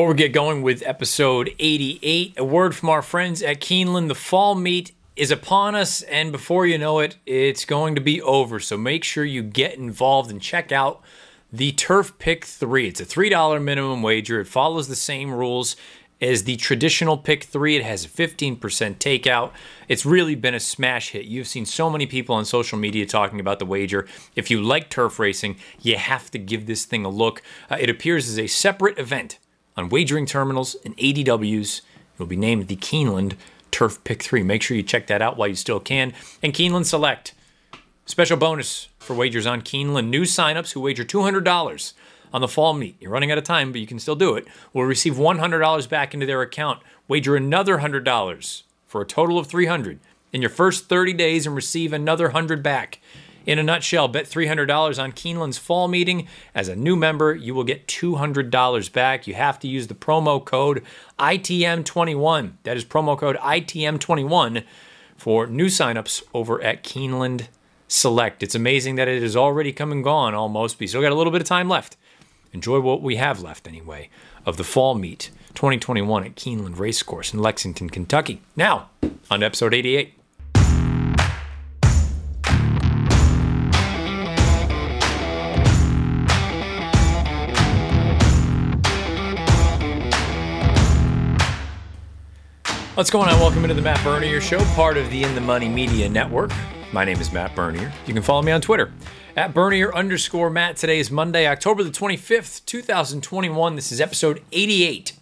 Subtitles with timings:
[0.00, 4.08] Before we get going with episode 88, a word from our friends at Keeneland.
[4.08, 8.22] The fall meet is upon us, and before you know it, it's going to be
[8.22, 8.60] over.
[8.60, 11.02] So make sure you get involved and check out
[11.52, 12.88] the Turf Pick 3.
[12.88, 14.40] It's a $3 minimum wager.
[14.40, 15.76] It follows the same rules
[16.18, 17.76] as the traditional Pick 3.
[17.76, 19.50] It has a 15% takeout.
[19.86, 21.26] It's really been a smash hit.
[21.26, 24.06] You've seen so many people on social media talking about the wager.
[24.34, 27.42] If you like turf racing, you have to give this thing a look.
[27.70, 29.38] Uh, it appears as a separate event
[29.76, 31.78] on wagering terminals and ADWs.
[31.78, 33.34] It will be named the Keeneland
[33.70, 34.42] Turf Pick 3.
[34.42, 36.12] Make sure you check that out while you still can.
[36.42, 37.34] And Keeneland Select.
[38.06, 40.08] Special bonus for wagers on Keeneland.
[40.08, 41.92] New signups who wager $200
[42.32, 42.96] on the fall meet.
[43.00, 44.46] You're running out of time, but you can still do it.
[44.72, 46.80] Will receive $100 back into their account.
[47.08, 50.00] Wager another $100 for a total of 300
[50.32, 53.00] in your first 30 days and receive another 100 back.
[53.50, 56.28] In a nutshell, bet $300 on Keeneland's fall meeting.
[56.54, 59.26] As a new member, you will get $200 back.
[59.26, 60.84] You have to use the promo code
[61.18, 62.52] ITM21.
[62.62, 64.62] That is promo code ITM21
[65.16, 67.48] for new signups over at Keeneland
[67.88, 68.44] Select.
[68.44, 70.78] It's amazing that it is already come and gone almost.
[70.78, 71.96] We still got a little bit of time left.
[72.52, 74.10] Enjoy what we have left anyway
[74.46, 78.42] of the fall meet 2021 at Keeneland Racecourse in Lexington, Kentucky.
[78.54, 78.90] Now,
[79.28, 80.19] on episode 88.
[92.94, 93.38] What's going on?
[93.38, 96.50] Welcome into the Matt Bernier Show, part of the In the Money Media Network.
[96.92, 97.92] My name is Matt Bernier.
[98.04, 98.92] You can follow me on Twitter
[99.36, 100.76] at Bernier underscore Matt.
[100.76, 103.76] Today is Monday, October the 25th, 2021.
[103.76, 105.12] This is episode 88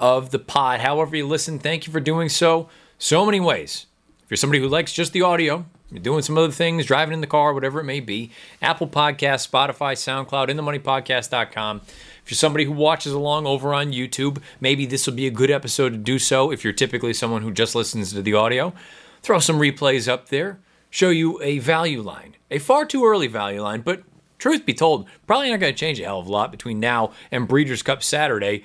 [0.00, 0.80] of the pod.
[0.80, 2.68] However, you listen, thank you for doing so.
[2.98, 3.86] So many ways.
[4.24, 7.22] If you're somebody who likes just the audio, you're doing some other things, driving in
[7.22, 11.80] the car, whatever it may be, Apple Podcast, Spotify, SoundCloud, InTheMoneyPodcast.com.
[12.24, 15.50] If you're somebody who watches along over on YouTube, maybe this will be a good
[15.50, 16.52] episode to do so.
[16.52, 18.72] If you're typically someone who just listens to the audio,
[19.22, 23.60] throw some replays up there, show you a value line, a far too early value
[23.60, 24.02] line, but
[24.38, 27.12] truth be told, probably not going to change a hell of a lot between now
[27.30, 28.62] and Breeders' Cup Saturday.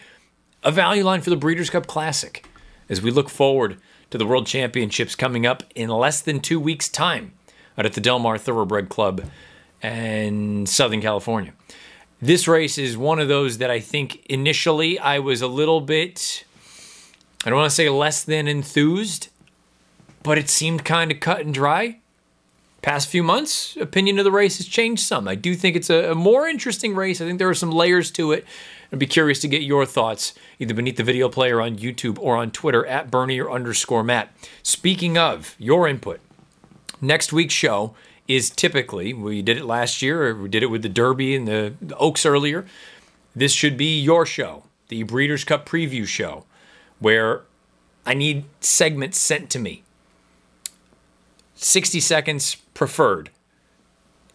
[0.64, 2.46] A value line for the Breeders' Cup Classic
[2.90, 3.78] as we look forward
[4.10, 7.34] to the World Championships coming up in less than two weeks' time
[7.78, 9.24] out at the Del Mar Thoroughbred Club
[9.82, 11.54] in Southern California.
[12.22, 16.46] This race is one of those that I think initially I was a little bit,
[17.46, 19.30] I don't want to say less than enthused,
[20.24, 22.00] but it seemed kind of cut and dry.
[22.82, 25.28] Past few months, opinion of the race has changed some.
[25.28, 27.22] I do think it's a, a more interesting race.
[27.22, 28.46] I think there are some layers to it.
[28.92, 32.38] I'd be curious to get your thoughts either beneath the video player on YouTube or
[32.38, 34.32] on Twitter at Bernier underscore Matt.
[34.64, 36.20] Speaking of your input,
[37.02, 37.94] next week's show
[38.28, 41.74] is typically we did it last year, we did it with the Derby and the,
[41.82, 42.66] the Oaks earlier.
[43.36, 46.46] This should be your show, the Breeders' Cup preview show,
[47.00, 47.44] where
[48.06, 49.84] I need segments sent to me.
[51.56, 53.30] 60 seconds preferred.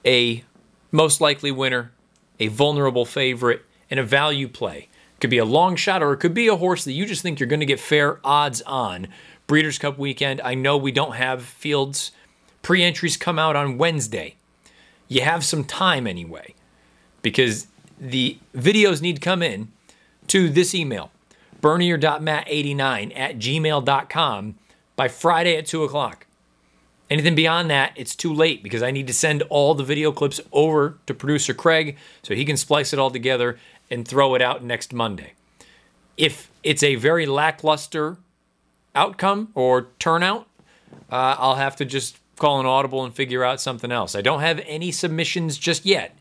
[0.04, 0.44] A
[0.90, 1.92] most likely winner,
[2.38, 4.88] a vulnerable favorite, and a value play.
[5.20, 7.38] Could be a long shot or it could be a horse that you just think
[7.38, 9.08] you're going to get fair odds on.
[9.46, 12.10] Breeders' Cup weekend, I know we don't have fields
[12.62, 14.36] Pre entries come out on Wednesday.
[15.08, 16.54] You have some time anyway,
[17.20, 17.66] because
[17.98, 19.68] the videos need to come in
[20.28, 21.10] to this email
[21.60, 24.54] bernier.matt89 at gmail.com
[24.96, 26.26] by Friday at 2 o'clock.
[27.08, 30.40] Anything beyond that, it's too late because I need to send all the video clips
[30.50, 33.58] over to producer Craig so he can splice it all together
[33.90, 35.34] and throw it out next Monday.
[36.16, 38.16] If it's a very lackluster
[38.94, 40.48] outcome or turnout,
[41.10, 44.14] uh, I'll have to just call an audible and figure out something else.
[44.14, 46.16] I don't have any submissions just yet,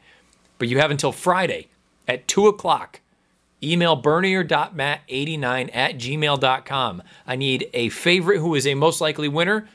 [0.58, 1.68] but you have until Friday
[2.08, 3.02] at 2 o'clock.
[3.64, 7.04] Email bernier.matt89 at gmail.com.
[7.28, 9.68] I need a favorite who is a most likely winner.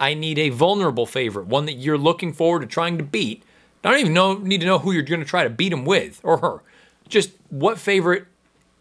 [0.00, 3.42] I need a vulnerable favorite, one that you're looking forward to trying to beat.
[3.84, 5.84] I don't even know, need to know who you're going to try to beat him
[5.84, 6.62] with or her.
[7.06, 8.24] Just what favorite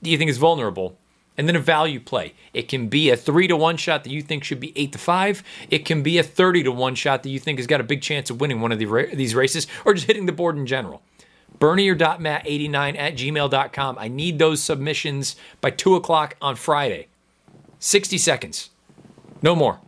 [0.01, 0.97] do you think is vulnerable
[1.37, 2.33] and then a value play.
[2.53, 4.97] It can be a three to one shot that you think should be eight to
[4.97, 5.43] five.
[5.69, 8.01] It can be a 30 to one shot that you think has got a big
[8.01, 10.65] chance of winning one of the ra- these races or just hitting the board in
[10.65, 11.01] general.
[11.59, 13.97] Bernier.matt89 at gmail.com.
[13.99, 17.07] I need those submissions by 2 o'clock on Friday.
[17.79, 18.69] 60 seconds.
[19.41, 19.79] No more.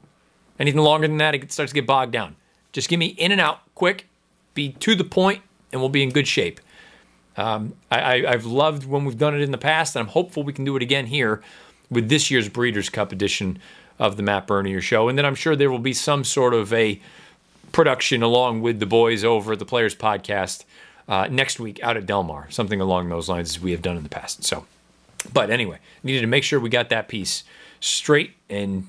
[0.59, 2.35] Anything longer than that, it starts to get bogged down.
[2.71, 4.07] Just give me in and out quick,
[4.53, 6.59] be to the point, and we'll be in good shape.
[7.37, 10.53] Um, I, have loved when we've done it in the past, and I'm hopeful we
[10.53, 11.41] can do it again here
[11.89, 13.59] with this year's Breeders' Cup edition
[13.99, 15.09] of the Matt Bernier Show.
[15.09, 16.99] And then I'm sure there will be some sort of a
[17.71, 20.63] production along with the boys over at the Players Podcast
[21.07, 23.97] uh, next week out at Del Mar, something along those lines as we have done
[23.97, 24.43] in the past.
[24.43, 24.65] So
[25.33, 27.43] But anyway, needed to make sure we got that piece
[27.79, 28.87] straight and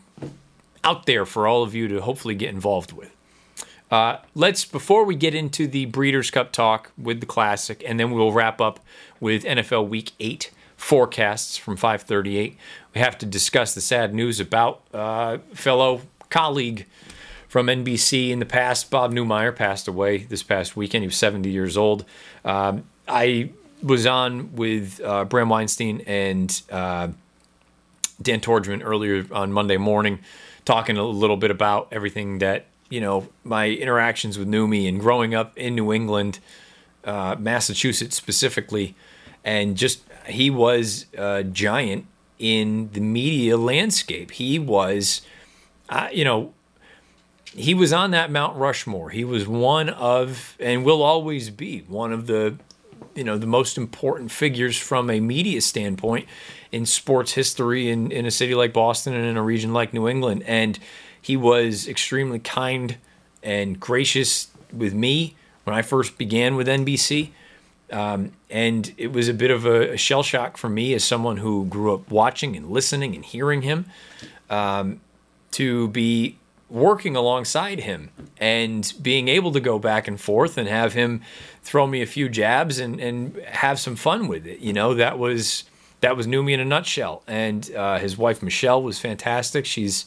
[0.85, 3.11] out there for all of you to hopefully get involved with.
[3.91, 8.11] Uh, let's before we get into the Breeders' Cup talk with the Classic, and then
[8.11, 8.81] we'll wrap up
[9.21, 12.57] with NFL Week Eight forecasts from 538.
[12.95, 16.87] We have to discuss the sad news about uh, fellow colleague
[17.49, 21.03] from NBC in the past, Bob Neumeier, passed away this past weekend.
[21.03, 22.05] He was 70 years old.
[22.45, 23.51] Um, I
[23.83, 27.09] was on with uh, Bram Weinstein and uh,
[28.21, 30.19] Dan Tordjman earlier on Monday morning,
[30.65, 35.35] talking a little bit about everything that you know my interactions with Numi and growing
[35.35, 36.39] up in New England,
[37.05, 38.95] uh, Massachusetts specifically,
[39.45, 42.07] and just he was a giant
[42.39, 44.31] in the media landscape.
[44.33, 45.23] He was,
[45.89, 46.53] uh, you know,
[47.45, 49.11] he was on that Mount Rushmore.
[49.11, 52.57] He was one of, and will always be one of the,
[53.15, 56.29] you know, the most important figures from a media standpoint
[56.71, 60.07] in sports history in, in a city like Boston and in a region like New
[60.07, 60.43] England.
[60.47, 60.79] And
[61.27, 62.99] he was extremely kind
[63.43, 65.35] and gracious with me
[65.65, 67.31] when I first began with NBC.
[67.91, 71.39] Um, and it was a bit of a, a, shell shock for me as someone
[71.39, 73.87] who grew up watching and listening and hearing him
[74.51, 75.01] um,
[75.53, 76.39] to be
[76.71, 81.23] working alongside him and being able to go back and forth and have him
[81.63, 84.61] throw me a few jabs and, and have some fun with it.
[84.61, 85.65] You know, that was
[86.03, 87.25] that was Numi in a nutshell.
[87.27, 89.67] And uh, his wife Michelle was fantastic.
[89.67, 90.07] She's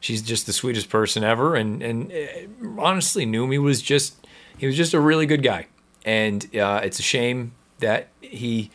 [0.00, 1.54] she's just the sweetest person ever.
[1.54, 4.26] And and uh, honestly, Numi was just
[4.58, 5.66] he was just a really good guy
[6.04, 8.70] and uh, it's a shame that he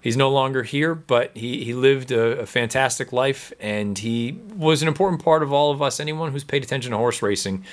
[0.00, 0.94] he's no longer here.
[0.94, 5.52] But he he lived a, a, fantastic life, and he was an important part of
[5.52, 6.00] all of us.
[6.00, 7.64] Anyone who's paid attention to horse racing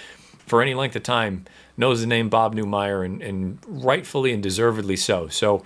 [0.46, 1.46] for any length of time
[1.78, 5.28] knows the name Bob Neumeier, and, and rightfully and deservedly so.
[5.28, 5.64] So,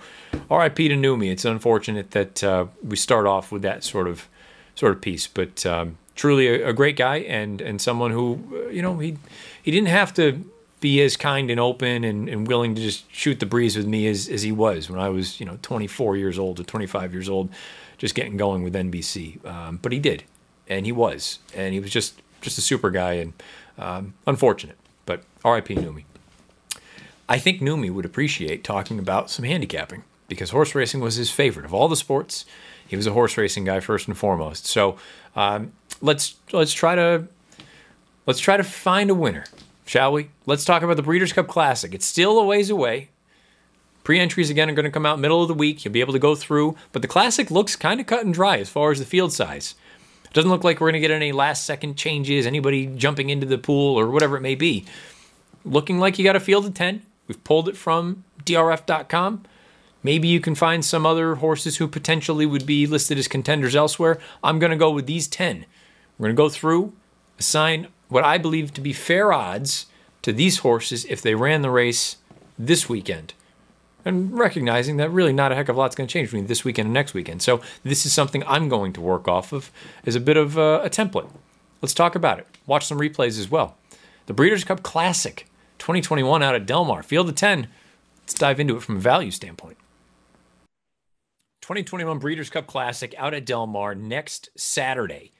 [0.50, 0.88] R.I.P.
[0.88, 1.30] to Newmy.
[1.30, 4.28] It's unfortunate that uh, we start off with that sort of
[4.74, 8.82] sort of piece, but um, truly a, a, great guy and and someone who you
[8.82, 9.16] know he
[9.62, 10.44] he didn't have to
[10.84, 14.06] be as kind and open and, and willing to just shoot the breeze with me
[14.06, 17.26] as, as he was when I was, you know, 24 years old or 25 years
[17.26, 17.48] old,
[17.96, 19.42] just getting going with NBC.
[19.46, 20.24] Um, but he did,
[20.68, 23.32] and he was, and he was just just a super guy and
[23.78, 24.76] um, unfortunate.
[25.06, 25.74] But R.I.P.
[25.76, 26.04] Numi.
[27.30, 31.64] I think Numi would appreciate talking about some handicapping because horse racing was his favorite
[31.64, 32.44] of all the sports.
[32.86, 34.66] He was a horse racing guy first and foremost.
[34.66, 34.98] So
[35.34, 37.26] um, let's let's try to
[38.26, 39.44] let's try to find a winner
[39.86, 40.30] shall we?
[40.46, 41.94] Let's talk about the Breeders' Cup Classic.
[41.94, 43.10] It's still a ways away.
[44.02, 45.84] Pre entries again are going to come out middle of the week.
[45.84, 48.58] You'll be able to go through, but the Classic looks kind of cut and dry
[48.58, 49.74] as far as the field size.
[50.24, 53.46] It doesn't look like we're going to get any last second changes, anybody jumping into
[53.46, 54.84] the pool or whatever it may be.
[55.64, 57.02] Looking like you got a field of 10.
[57.28, 59.44] We've pulled it from drf.com.
[60.02, 64.18] Maybe you can find some other horses who potentially would be listed as contenders elsewhere.
[64.42, 65.64] I'm going to go with these 10.
[66.18, 66.92] We're going to go through,
[67.38, 69.86] assign what I believe to be fair odds
[70.22, 72.16] to these horses if they ran the race
[72.58, 73.34] this weekend.
[74.04, 76.64] And recognizing that really not a heck of a lot's going to change between this
[76.64, 77.40] weekend and next weekend.
[77.40, 79.70] So, this is something I'm going to work off of
[80.04, 81.30] as a bit of a, a template.
[81.80, 82.46] Let's talk about it.
[82.66, 83.76] Watch some replays as well.
[84.26, 85.46] The Breeders' Cup Classic
[85.78, 87.66] 2021 out at Del Mar, field of 10.
[88.22, 89.78] Let's dive into it from a value standpoint.
[91.62, 95.32] 2021 Breeders' Cup Classic out at Del Mar next Saturday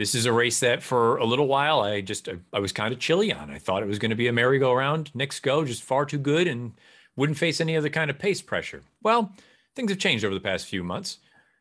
[0.00, 3.00] this is a race that for a little while I just I, was kind of
[3.00, 3.50] chilly on.
[3.50, 6.48] I thought it was going to be a merry-go-round, Knicks go, just far too good
[6.48, 6.72] and
[7.16, 8.80] wouldn't face any other kind of pace pressure.
[9.02, 9.30] Well,
[9.76, 11.18] things have changed over the past few months.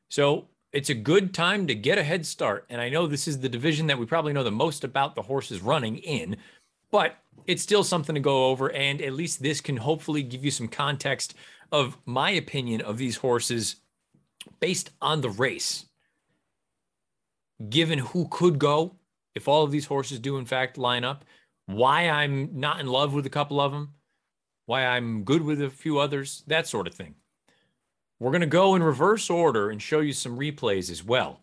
[0.07, 2.65] So it's a good time to get a head start.
[2.69, 5.23] And I know this is the division that we probably know the most about the
[5.23, 6.37] horses running in,
[6.91, 8.71] but it's still something to go over.
[8.71, 11.35] And at least this can hopefully give you some context
[11.73, 13.75] of my opinion of these horses
[14.61, 15.88] based on the race
[17.67, 18.95] given who could go,
[19.35, 21.25] if all of these horses do in fact line up,
[21.65, 23.93] why I'm not in love with a couple of them,
[24.65, 27.15] why I'm good with a few others, that sort of thing.
[28.19, 31.41] We're going to go in reverse order and show you some replays as well.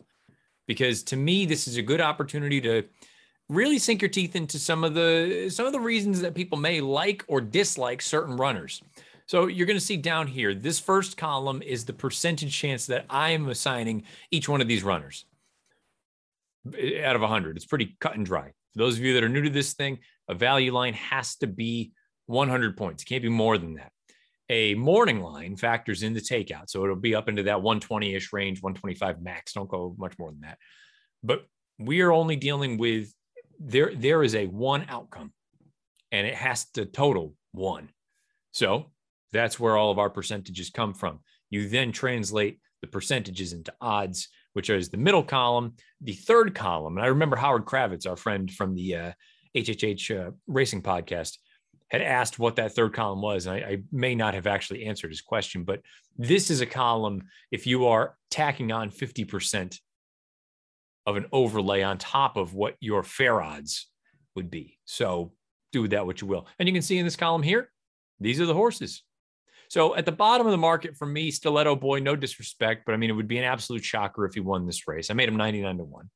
[0.66, 2.84] Because to me, this is a good opportunity to
[3.48, 6.80] really sink your teeth into some of the some of the reasons that people may
[6.80, 8.82] like or dislike certain runners.
[9.26, 13.06] So you're going to see down here, this first column is the percentage chance that
[13.08, 15.24] I am assigning each one of these runners
[17.04, 17.56] out of 100.
[17.56, 18.52] It's pretty cut and dry.
[18.72, 21.46] For those of you that are new to this thing, a value line has to
[21.46, 21.92] be
[22.26, 23.02] 100 points.
[23.02, 23.92] It can't be more than that.
[24.48, 26.68] A morning line factors in the takeout.
[26.68, 29.52] So it'll be up into that 120 ish range, 125 max.
[29.52, 30.58] Don't go much more than that.
[31.22, 31.44] But
[31.78, 33.12] we are only dealing with
[33.58, 35.32] there, there is a one outcome
[36.12, 37.88] and it has to total one.
[38.52, 38.92] So
[39.32, 41.20] that's where all of our percentages come from.
[41.50, 46.96] You then translate the percentages into odds, which is the middle column, the third column.
[46.96, 49.12] And I remember Howard Kravitz, our friend from the uh,
[49.54, 51.36] HHH uh, Racing Podcast,
[51.90, 53.44] had asked what that third column was.
[53.44, 55.82] And I, I, may not have actually answered his question, but
[56.16, 59.78] this is a column if you are tacking on 50%
[61.04, 63.90] of an overlay on top of what your fair odds
[64.36, 64.78] would be.
[64.86, 65.34] So
[65.70, 66.46] do with that what you will.
[66.58, 67.70] And you can see in this column here,
[68.20, 69.02] these are the horses.
[69.68, 72.96] So at the bottom of the market for me, Stiletto Boy, no disrespect, but I
[72.96, 75.10] mean, it would be an absolute shocker if he won this race.
[75.10, 76.10] I made him 99 to 1.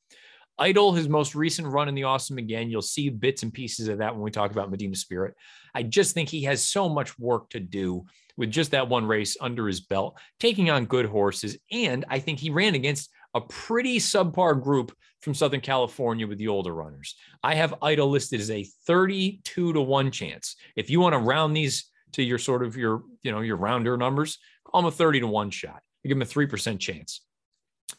[0.59, 2.69] Idol, his most recent run in the Awesome again.
[2.69, 5.35] You'll see bits and pieces of that when we talk about Medina Spirit.
[5.75, 8.05] I just think he has so much work to do
[8.37, 11.57] with just that one race under his belt, taking on good horses.
[11.73, 16.49] And I think he ran against a pretty subpar group from Southern California with the
[16.49, 17.17] older runners.
[17.43, 20.57] I have Idol listed as a 32 to 1 chance.
[20.77, 23.97] If you want to round these to your sort of your, you know, your rounder
[23.97, 24.39] numbers,
[24.73, 25.83] I'm a 30 to 1 shot.
[26.03, 27.23] You give him a 3% chance.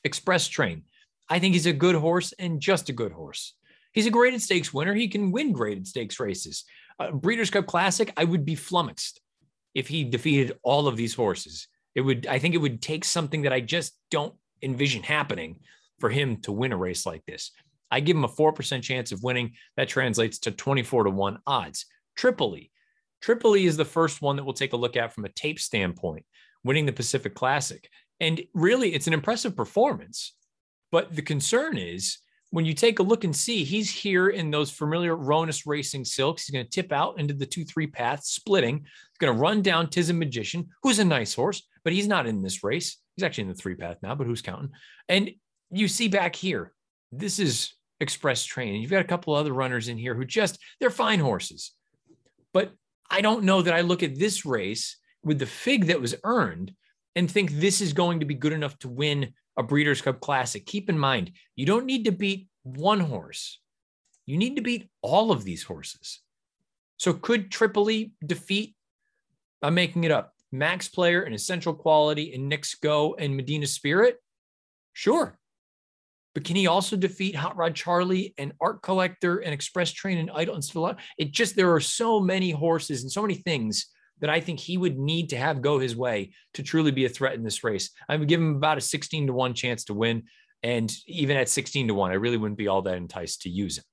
[0.03, 0.83] Express Train.
[1.29, 3.55] I think he's a good horse and just a good horse.
[3.93, 4.93] He's a graded stakes winner.
[4.93, 6.63] He can win graded stakes races.
[6.99, 9.21] Uh, Breeders' Cup Classic, I would be flummoxed
[9.73, 11.67] if he defeated all of these horses.
[11.95, 15.59] It would, I think it would take something that I just don't envision happening
[15.99, 17.51] for him to win a race like this.
[17.91, 19.53] I give him a 4% chance of winning.
[19.75, 21.85] That translates to 24 to 1 odds.
[22.15, 22.71] Tripoli.
[23.21, 26.25] Tripoli is the first one that we'll take a look at from a tape standpoint,
[26.63, 27.89] winning the Pacific Classic.
[28.19, 30.35] And really, it's an impressive performance.
[30.91, 32.17] But the concern is
[32.49, 36.45] when you take a look and see, he's here in those familiar Ronus Racing silks.
[36.45, 38.79] He's going to tip out into the 2 3 path, splitting.
[38.79, 42.63] He's going to run down Tizamagician, who's a nice horse, but he's not in this
[42.63, 42.97] race.
[43.15, 44.71] He's actually in the three path now, but who's counting?
[45.09, 45.31] And
[45.69, 46.73] you see back here,
[47.11, 48.81] this is Express Train.
[48.81, 51.71] You've got a couple other runners in here who just, they're fine horses.
[52.53, 52.73] But
[53.11, 56.73] I don't know that I look at this race with the fig that was earned
[57.15, 60.65] and think this is going to be good enough to win a Breeders' Cup Classic.
[60.65, 63.59] Keep in mind, you don't need to beat one horse,
[64.25, 66.21] you need to beat all of these horses.
[66.97, 68.75] So, could Tripoli defeat?
[69.61, 70.33] I'm making it up.
[70.51, 74.17] Max Player and Essential Quality and Knicks Go and Medina Spirit?
[74.93, 75.37] Sure.
[76.33, 80.31] But can he also defeat Hot Rod Charlie and Art Collector and Express Train and
[80.33, 80.97] Idol and stuff?
[81.17, 83.87] It just, there are so many horses and so many things
[84.21, 87.09] that I think he would need to have go his way to truly be a
[87.09, 87.89] threat in this race.
[88.07, 90.23] I would give him about a 16 to 1 chance to win.
[90.63, 93.79] And even at 16 to 1, I really wouldn't be all that enticed to use
[93.79, 93.83] him.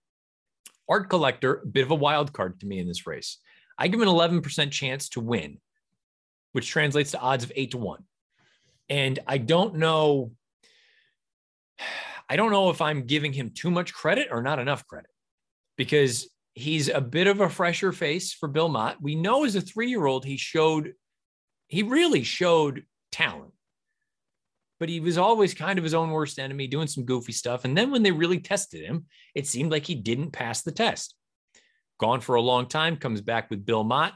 [0.89, 3.39] Art Collector, a bit of a wild card to me in this race.
[3.79, 5.59] I give him an 11% chance to win,
[6.53, 8.05] which translates to odds of 8 to 1.
[8.91, 10.33] And I don't know
[12.29, 15.11] I don't know if I'm giving him too much credit or not enough credit
[15.77, 18.97] because he's a bit of a fresher face for Bill Mott.
[19.01, 20.93] We know as a three year old, he showed,
[21.69, 23.53] he really showed talent,
[24.79, 27.65] but he was always kind of his own worst enemy, doing some goofy stuff.
[27.65, 31.15] And then when they really tested him, it seemed like he didn't pass the test.
[31.99, 34.15] Gone for a long time, comes back with Bill Mott.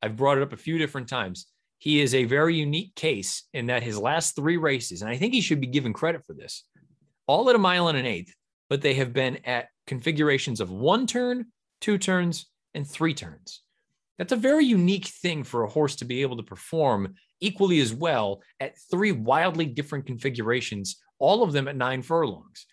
[0.00, 1.46] I've brought it up a few different times.
[1.78, 5.32] He is a very unique case in that his last three races, and I think
[5.34, 6.64] he should be given credit for this,
[7.28, 8.34] all at a mile and an eighth,
[8.68, 11.46] but they have been at configurations of one turn,
[11.80, 13.62] two turns, and three turns.
[14.18, 17.94] That's a very unique thing for a horse to be able to perform equally as
[17.94, 22.66] well at three wildly different configurations, all of them at nine furlongs.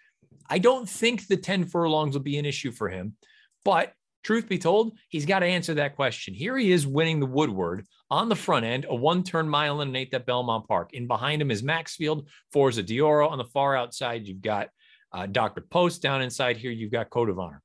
[0.50, 3.16] I don't think the 10 furlongs will be an issue for him,
[3.64, 3.94] but
[4.25, 6.34] truth be told, he's got to answer that question.
[6.34, 9.89] Here he is winning the Woodward on the front end, a one turn mile and
[9.89, 10.94] an eighth at Belmont Park.
[10.94, 13.29] In behind him is Maxfield, Forza Di Oro.
[13.29, 14.70] On the far outside, you've got
[15.13, 15.62] uh, Dr.
[15.62, 16.01] Post.
[16.01, 17.62] Down inside here, you've got Code of Honor.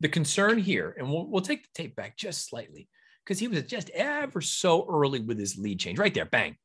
[0.00, 2.88] The concern here, and we'll, we'll take the tape back just slightly
[3.24, 5.98] because he was just ever so early with his lead change.
[5.98, 6.56] Right there, bang.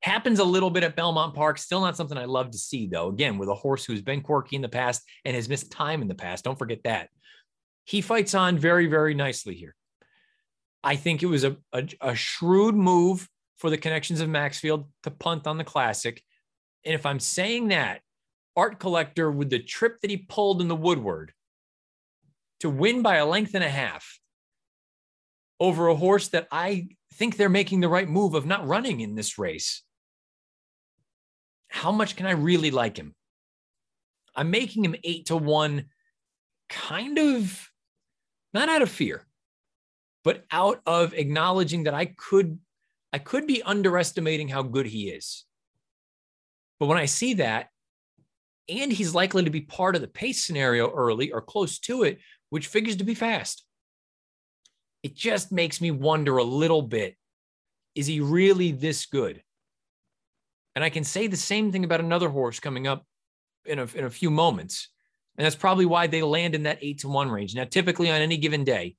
[0.00, 1.58] Happens a little bit at Belmont Park.
[1.58, 3.08] Still not something I love to see, though.
[3.08, 6.08] Again, with a horse who's been quirky in the past and has missed time in
[6.08, 6.44] the past.
[6.44, 7.08] Don't forget that.
[7.86, 9.74] He fights on very, very nicely here.
[10.82, 13.28] I think it was a, a, a shrewd move
[13.58, 16.20] for the connections of Maxfield to punt on the classic.
[16.84, 18.00] And if I'm saying that,
[18.56, 21.32] Art Collector, with the trip that he pulled in the Woodward,
[22.60, 24.18] to win by a length and a half
[25.60, 29.14] over a horse that I think they're making the right move of not running in
[29.14, 29.82] this race.
[31.68, 33.14] How much can I really like him?
[34.34, 35.86] I'm making him eight to one,
[36.68, 37.70] kind of
[38.56, 39.26] not out of fear,
[40.24, 42.58] but out of acknowledging that I could,
[43.12, 45.44] I could be underestimating how good he is.
[46.80, 47.68] But when I see that,
[48.68, 52.18] and he's likely to be part of the pace scenario early or close to it,
[52.50, 53.64] which figures to be fast.
[55.02, 57.16] It just makes me wonder a little bit
[57.94, 59.42] is he really this good?
[60.74, 63.06] And I can say the same thing about another horse coming up
[63.64, 64.90] in a, in a few moments.
[65.36, 67.54] And that's probably why they land in that eight to one range.
[67.54, 68.96] Now, typically on any given day,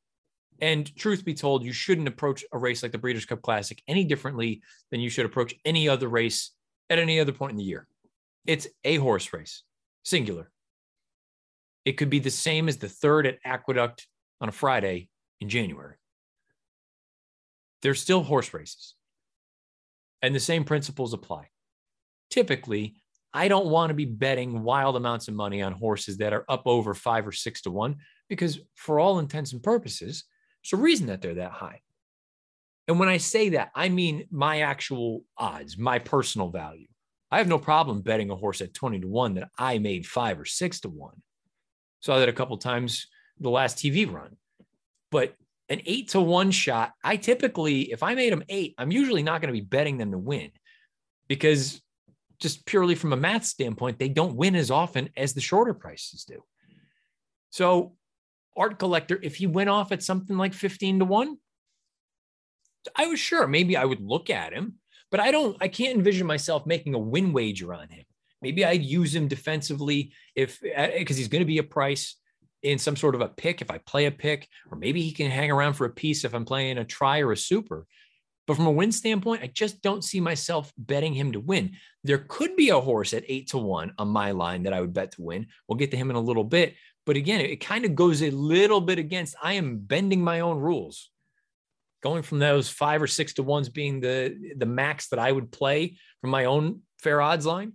[0.59, 4.03] and truth be told, you shouldn't approach a race like the Breeders' Cup Classic any
[4.03, 6.51] differently than you should approach any other race
[6.89, 7.87] at any other point in the year.
[8.45, 9.63] It's a horse race,
[10.03, 10.51] singular.
[11.85, 14.07] It could be the same as the third at Aqueduct
[14.41, 15.95] on a Friday in January.
[17.81, 18.95] They're still horse races.
[20.21, 21.49] And the same principles apply.
[22.29, 22.95] Typically,
[23.33, 26.63] I don't want to be betting wild amounts of money on horses that are up
[26.65, 27.97] over five or six to one,
[28.29, 30.23] because for all intents and purposes,
[30.63, 31.81] there's a reason that they're that high.
[32.87, 36.87] And when I say that, I mean my actual odds, my personal value.
[37.29, 40.39] I have no problem betting a horse at 20 to 1 that I made five
[40.39, 41.13] or six to 1.
[41.99, 43.07] Saw that a couple times
[43.39, 44.37] the last TV run.
[45.11, 45.35] But
[45.69, 49.41] an eight to one shot, I typically, if I made them eight, I'm usually not
[49.41, 50.51] going to be betting them to win
[51.27, 51.81] because
[52.39, 56.23] just purely from a math standpoint, they don't win as often as the shorter prices
[56.23, 56.43] do.
[57.49, 57.95] So,
[58.55, 61.37] Art Collector, if he went off at something like 15 to one,
[62.95, 64.75] I was sure maybe I would look at him,
[65.11, 68.05] but I don't, I can't envision myself making a win wager on him.
[68.41, 72.15] Maybe I'd use him defensively if, uh, because he's going to be a price
[72.63, 75.29] in some sort of a pick if I play a pick, or maybe he can
[75.29, 77.85] hang around for a piece if I'm playing a try or a super.
[78.47, 81.73] But from a win standpoint, I just don't see myself betting him to win.
[82.05, 84.93] There could be a horse at eight to one on my line that I would
[84.93, 85.47] bet to win.
[85.67, 86.75] We'll get to him in a little bit.
[87.05, 90.59] But again, it kind of goes a little bit against, I am bending my own
[90.59, 91.09] rules.
[92.01, 95.51] Going from those five or six to ones being the, the max that I would
[95.51, 97.73] play from my own fair odds line,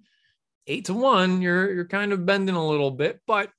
[0.67, 3.51] eight to one, you're, you're kind of bending a little bit, but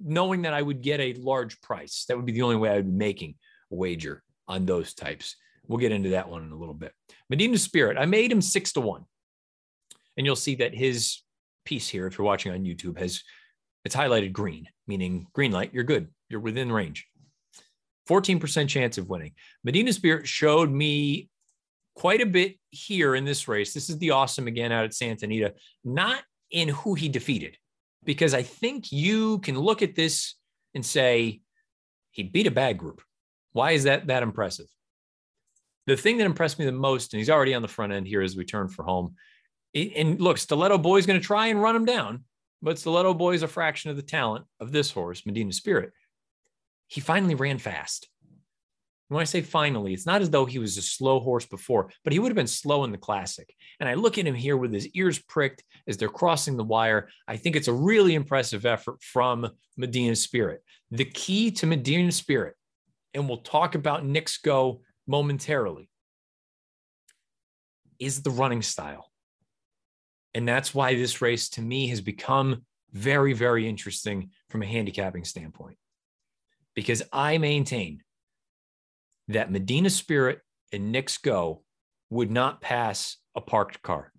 [0.00, 2.04] knowing that I would get a large price.
[2.08, 3.36] That would be the only way I would be making
[3.70, 5.36] a wager on those types.
[5.68, 6.92] We'll get into that one in a little bit.
[7.28, 9.04] Medina Spirit, I made him six to one.
[10.16, 11.22] And you'll see that his
[11.64, 13.22] piece here, if you're watching on YouTube, has
[13.84, 16.08] it's highlighted green, meaning green light, you're good.
[16.28, 17.06] You're within range.
[18.08, 19.32] 14% chance of winning.
[19.64, 21.28] Medina Spirit showed me
[21.94, 23.74] quite a bit here in this race.
[23.74, 27.56] This is the awesome again out at Santa Anita, not in who he defeated
[28.04, 30.36] because I think you can look at this
[30.74, 31.40] and say
[32.12, 33.02] he beat a bad group.
[33.52, 34.66] Why is that that impressive?
[35.86, 38.22] The thing that impressed me the most, and he's already on the front end here
[38.22, 39.14] as we turn for home.
[39.74, 42.24] And look, Stiletto Boy is going to try and run him down,
[42.62, 45.92] but Stiletto Boy is a fraction of the talent of this horse, Medina Spirit.
[46.88, 48.08] He finally ran fast.
[49.08, 52.12] When I say finally, it's not as though he was a slow horse before, but
[52.12, 53.54] he would have been slow in the classic.
[53.78, 57.08] And I look at him here with his ears pricked as they're crossing the wire.
[57.28, 60.62] I think it's a really impressive effort from Medina Spirit.
[60.90, 62.54] The key to Medina Spirit,
[63.14, 65.88] and we'll talk about Knicks Go momentarily,
[67.98, 69.10] is the running style.
[70.34, 75.24] And that's why this race to me has become very, very interesting from a handicapping
[75.24, 75.76] standpoint.
[76.74, 78.02] Because I maintain
[79.28, 80.40] that Medina Spirit
[80.72, 81.62] and Knicks Go
[82.10, 84.12] would not pass a parked car.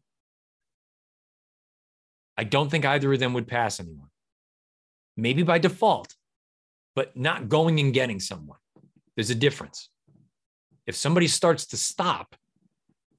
[2.38, 4.10] I don't think either of them would pass anyone.
[5.16, 6.14] Maybe by default,
[6.96, 8.60] but not going and getting someone.
[9.16, 9.90] There's a difference.
[10.88, 12.36] If somebody starts to stop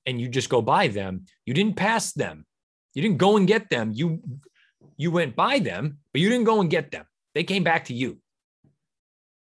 [0.07, 2.47] and you just go by them, you didn't pass them.
[2.95, 3.93] You didn't go and get them.
[3.95, 4.21] You
[4.97, 7.05] you went by them, but you didn't go and get them.
[7.35, 8.19] They came back to you.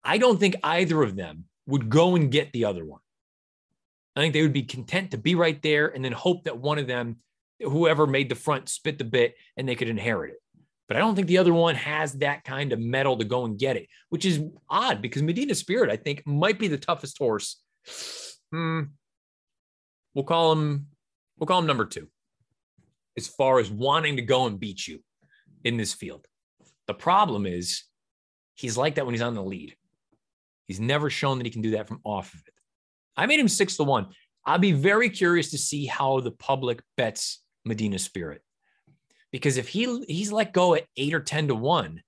[0.02, 3.00] I don't think either of them would go and get the other one.
[4.16, 6.78] I think they would be content to be right there and then hope that one
[6.78, 7.18] of them,
[7.60, 10.40] whoever made the front, spit the bit and they could inherit it.
[10.88, 13.58] But I don't think the other one has that kind of mettle to go and
[13.58, 17.60] get it, which is odd because Medina Spirit, I think, might be the toughest horse.
[18.52, 18.82] Hmm.
[20.14, 20.86] We'll call him,
[21.38, 22.08] we'll call him number two
[23.16, 25.00] as far as wanting to go and beat you
[25.64, 26.26] in this field.
[26.86, 27.84] The problem is
[28.54, 29.76] he's like that when he's on the lead.
[30.66, 32.54] He's never shown that he can do that from off of it.
[33.16, 34.08] I made him six to one.
[34.44, 38.42] I'll be very curious to see how the public bets Medina Spirit.
[39.32, 42.02] Because if he he's let go at eight or 10 to one,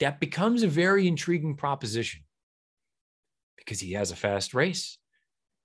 [0.00, 2.20] that becomes a very intriguing proposition
[3.68, 4.96] because he has a fast race.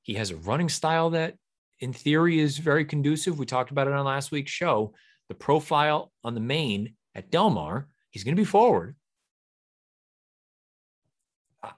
[0.02, 1.36] He has a running style that,
[1.80, 3.40] in theory, is very conducive.
[3.40, 4.94] We talked about it on last week's show.
[5.30, 8.98] The profile on the main at Del Mar, he's going to be forward.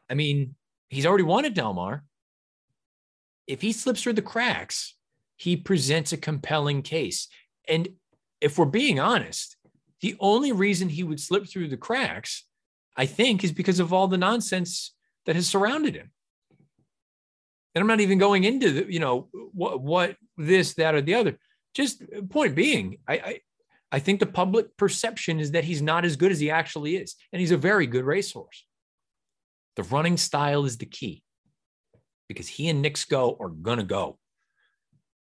[0.09, 0.55] I mean,
[0.89, 2.03] he's already won at Del Mar.
[3.45, 4.95] If he slips through the cracks,
[5.35, 7.27] he presents a compelling case.
[7.67, 7.87] And
[8.41, 9.57] if we're being honest,
[10.01, 12.45] the only reason he would slip through the cracks,
[12.97, 14.91] I think, is because of all the nonsense
[15.25, 16.11] that has surrounded him.
[17.75, 21.15] And I'm not even going into the, you know, what, what this, that, or the
[21.15, 21.37] other.
[21.75, 23.39] just point being, I, I
[23.91, 27.15] I think the public perception is that he's not as good as he actually is,
[27.31, 28.65] and he's a very good racehorse.
[29.75, 31.23] The running style is the key
[32.27, 34.17] because he and Knicks go are gonna go.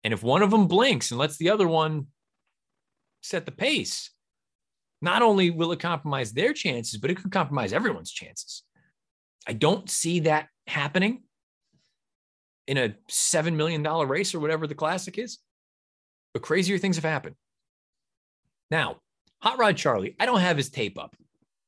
[0.04, 2.08] And if one of them blinks and lets the other one
[3.22, 4.12] set the pace,
[5.02, 8.64] not only will it compromise their chances, but it could compromise everyone's chances.
[9.48, 11.24] I don't see that happening
[12.72, 15.40] in a $7 million race or whatever the classic is.
[16.34, 17.36] But crazier things have happened.
[18.72, 19.02] Now,
[19.42, 21.14] Hot Rod Charlie, I don't have his tape up.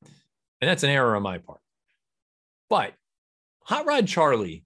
[0.02, 1.60] And that's an error on my part.
[2.70, 2.94] But
[3.64, 4.64] Hot Rod Charlie,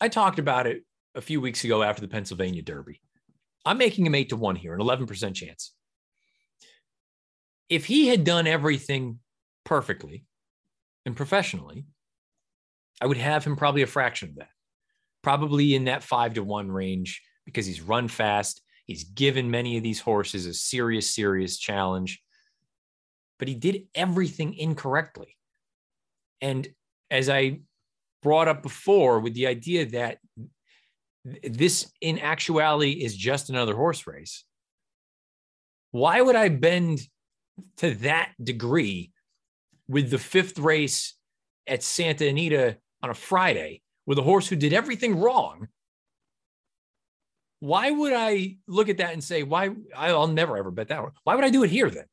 [0.00, 0.84] I talked about it
[1.16, 3.00] a few weeks ago after the Pennsylvania Derby.
[3.66, 5.72] I'm making him eight to one here, an 11% chance.
[7.68, 9.18] If he had done everything
[9.64, 10.24] perfectly
[11.04, 11.86] and professionally,
[13.00, 14.50] I would have him probably a fraction of that,
[15.22, 18.62] probably in that five to one range because he's run fast.
[18.86, 22.20] He's given many of these horses a serious, serious challenge,
[23.38, 25.36] but he did everything incorrectly.
[26.40, 26.68] And
[27.10, 27.60] as I
[28.22, 30.18] brought up before, with the idea that
[31.42, 34.44] this in actuality is just another horse race,
[35.92, 37.00] why would I bend
[37.78, 39.12] to that degree
[39.88, 41.14] with the fifth race
[41.66, 45.68] at Santa Anita on a Friday with a horse who did everything wrong
[47.60, 51.12] why would I look at that and say, why I'll never ever bet that one?
[51.24, 52.06] Why would I do it here then?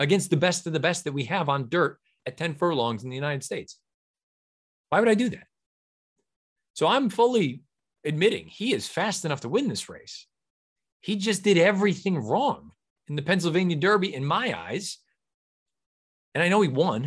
[0.00, 3.08] Against the best of the best that we have on dirt at 10 furlongs in
[3.08, 3.78] the United States.
[4.90, 5.46] Why would I do that?
[6.74, 7.62] So I'm fully
[8.04, 10.26] admitting he is fast enough to win this race.
[11.00, 12.72] He just did everything wrong
[13.08, 14.98] in the Pennsylvania Derby, in my eyes.
[16.34, 17.04] And I know he won.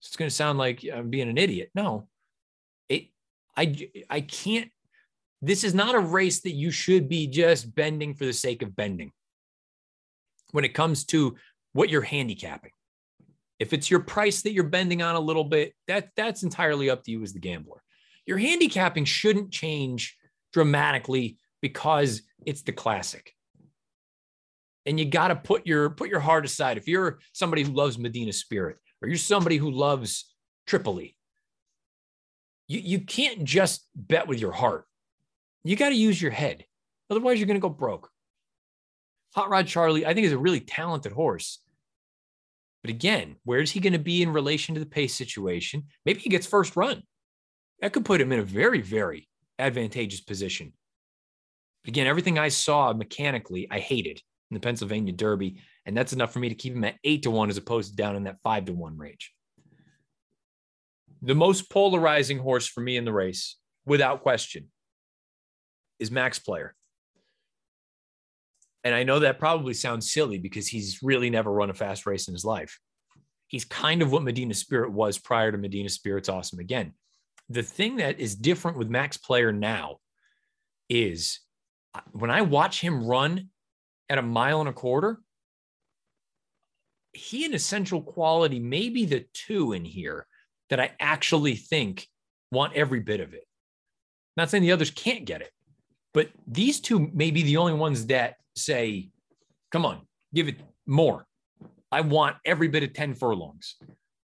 [0.00, 1.70] So It's going to sound like I'm being an idiot.
[1.74, 2.08] No,
[3.56, 4.70] I, I can't
[5.42, 8.76] this is not a race that you should be just bending for the sake of
[8.76, 9.10] bending
[10.52, 11.34] when it comes to
[11.72, 12.70] what you're handicapping.
[13.58, 17.02] If it's your price that you're bending on a little bit, that that's entirely up
[17.04, 17.82] to you as the gambler.
[18.24, 20.16] Your handicapping shouldn't change
[20.52, 23.32] dramatically because it's the classic.
[24.86, 26.76] And you got to put your put your heart aside.
[26.76, 30.32] If you're somebody who loves Medina Spirit or you're somebody who loves
[30.66, 31.16] Tripoli,
[32.68, 34.86] you, you can't just bet with your heart.
[35.64, 36.64] You got to use your head.
[37.10, 38.10] Otherwise, you're going to go broke.
[39.34, 41.60] Hot Rod Charlie, I think, is a really talented horse.
[42.82, 45.84] But again, where's he going to be in relation to the pace situation?
[46.04, 47.02] Maybe he gets first run.
[47.80, 50.72] That could put him in a very, very advantageous position.
[51.84, 54.20] But again, everything I saw mechanically, I hated
[54.50, 55.60] in the Pennsylvania Derby.
[55.86, 57.96] And that's enough for me to keep him at eight to one as opposed to
[57.96, 59.32] down in that five to one range.
[61.22, 63.56] The most polarizing horse for me in the race,
[63.86, 64.68] without question,
[66.00, 66.74] is Max Player.
[68.82, 72.26] And I know that probably sounds silly because he's really never run a fast race
[72.26, 72.80] in his life.
[73.46, 76.92] He's kind of what Medina Spirit was prior to Medina Spirit's Awesome Again.
[77.48, 79.98] The thing that is different with Max Player now
[80.88, 81.38] is
[81.94, 83.50] uh, when I watch him run
[84.08, 85.20] at a mile and a quarter,
[87.12, 90.26] he and essential quality may be the two in here
[90.72, 92.08] that I actually think
[92.50, 93.44] want every bit of it.
[94.38, 95.50] Not saying the others can't get it,
[96.14, 99.10] but these two may be the only ones that say,
[99.70, 100.00] come on,
[100.32, 100.56] give it
[100.86, 101.26] more.
[101.90, 103.76] I want every bit of 10 furlongs.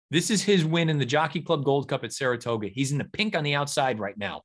[0.09, 2.67] This is his win in the Jockey Club Gold Cup at Saratoga.
[2.67, 4.41] He's in the pink on the outside right now.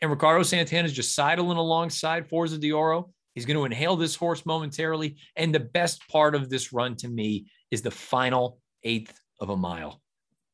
[0.00, 3.10] And Ricardo Santana is just sidling alongside Forza Di Oro.
[3.34, 5.16] He's going to inhale this horse momentarily.
[5.34, 9.56] And the best part of this run to me is the final eighth of a
[9.56, 10.00] mile.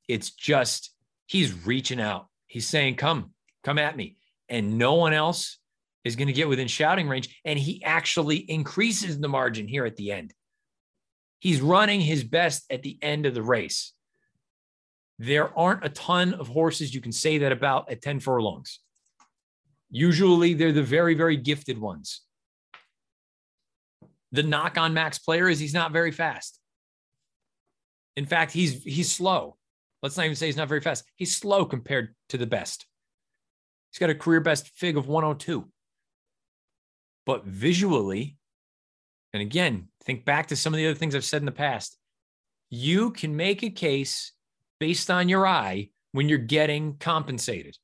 [0.08, 0.90] It's just,
[1.26, 2.26] he's reaching out.
[2.46, 4.16] He's saying, Come, come at me.
[4.48, 5.58] And no one else
[6.04, 7.38] is going to get within shouting range.
[7.44, 10.32] And he actually increases the margin here at the end.
[11.38, 13.92] He's running his best at the end of the race.
[15.18, 18.80] There aren't a ton of horses you can say that about at 10 furlongs.
[19.90, 22.22] Usually they're the very, very gifted ones.
[24.32, 26.58] The knock on Max Player is he's not very fast.
[28.16, 29.57] In fact, he's he's slow.
[30.02, 31.04] Let's not even say he's not very fast.
[31.16, 32.86] He's slow compared to the best.
[33.90, 35.68] He's got a career best fig of 102.
[37.26, 38.36] But visually,
[39.32, 41.98] and again, think back to some of the other things I've said in the past,
[42.70, 44.32] you can make a case
[44.78, 47.76] based on your eye when you're getting compensated.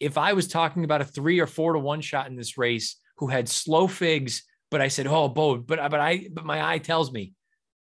[0.00, 2.96] If I was talking about a three or four to one shot in this race
[3.18, 6.78] who had slow figs, but I said, "Oh, Bo, but but I but my eye
[6.78, 7.34] tells me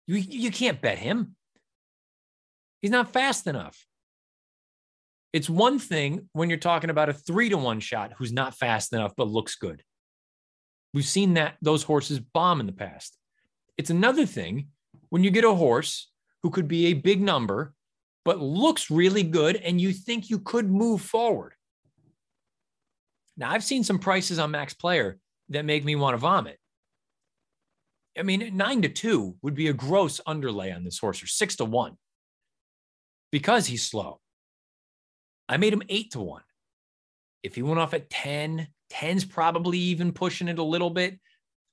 [0.06, 1.36] you you can't bet him.
[2.84, 3.88] He's not fast enough."
[5.34, 8.94] It's one thing when you're talking about a three to one shot who's not fast
[8.94, 9.84] enough but looks good.
[10.94, 13.18] We've seen that those horses bomb in the past.
[13.76, 14.68] It's another thing
[15.10, 16.12] when you get a horse
[16.44, 17.74] who could be a big number,
[18.26, 21.56] but looks really good and you think you could move forward.
[23.36, 25.18] Now, I've seen some prices on Max Player
[25.50, 26.60] that make me want to vomit.
[28.16, 31.56] I mean, nine to two would be a gross underlay on this horse, or six
[31.56, 31.98] to one
[33.34, 34.20] because he's slow.
[35.50, 36.44] I made him eight to one.
[37.42, 41.20] If he went off at 10, 10's probably even pushing it a little bit.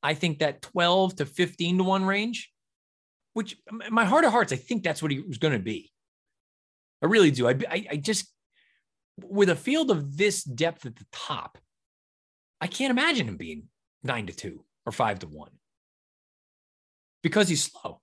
[0.02, 2.50] I think that 12 to 15 to one range,
[3.34, 3.58] which
[3.90, 5.92] my heart of hearts, I think that's what he was going to be.
[7.02, 7.46] I really do.
[7.46, 8.32] I, I, I just,
[9.22, 11.58] with a field of this depth at the top,
[12.62, 13.64] I can't imagine him being
[14.02, 15.52] nine to two or five to one
[17.22, 18.00] because he's slow.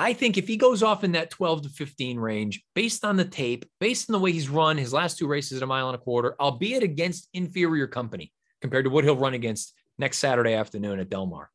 [0.00, 3.24] I think if he goes off in that 12 to 15 range, based on the
[3.24, 5.96] tape, based on the way he's run his last two races at a mile and
[5.96, 11.00] a quarter, albeit against inferior company compared to what he'll run against next Saturday afternoon
[11.00, 11.50] at Del Mar.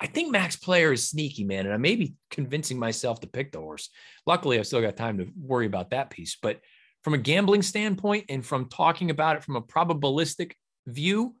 [0.00, 1.66] I think Max Player is sneaky, man.
[1.66, 3.90] And I may be convincing myself to pick the horse.
[4.26, 6.38] Luckily, I've still got time to worry about that piece.
[6.40, 6.60] But
[7.04, 10.52] from a gambling standpoint and from talking about it from a probabilistic
[10.86, 11.36] view,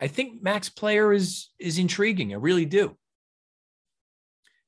[0.00, 2.32] I think Max Player is is intriguing.
[2.32, 2.96] I really do.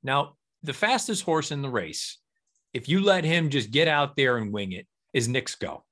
[0.04, 2.18] Now, the fastest horse in the race,
[2.72, 5.84] if you let him just get out there and wing it, is Knicks Go.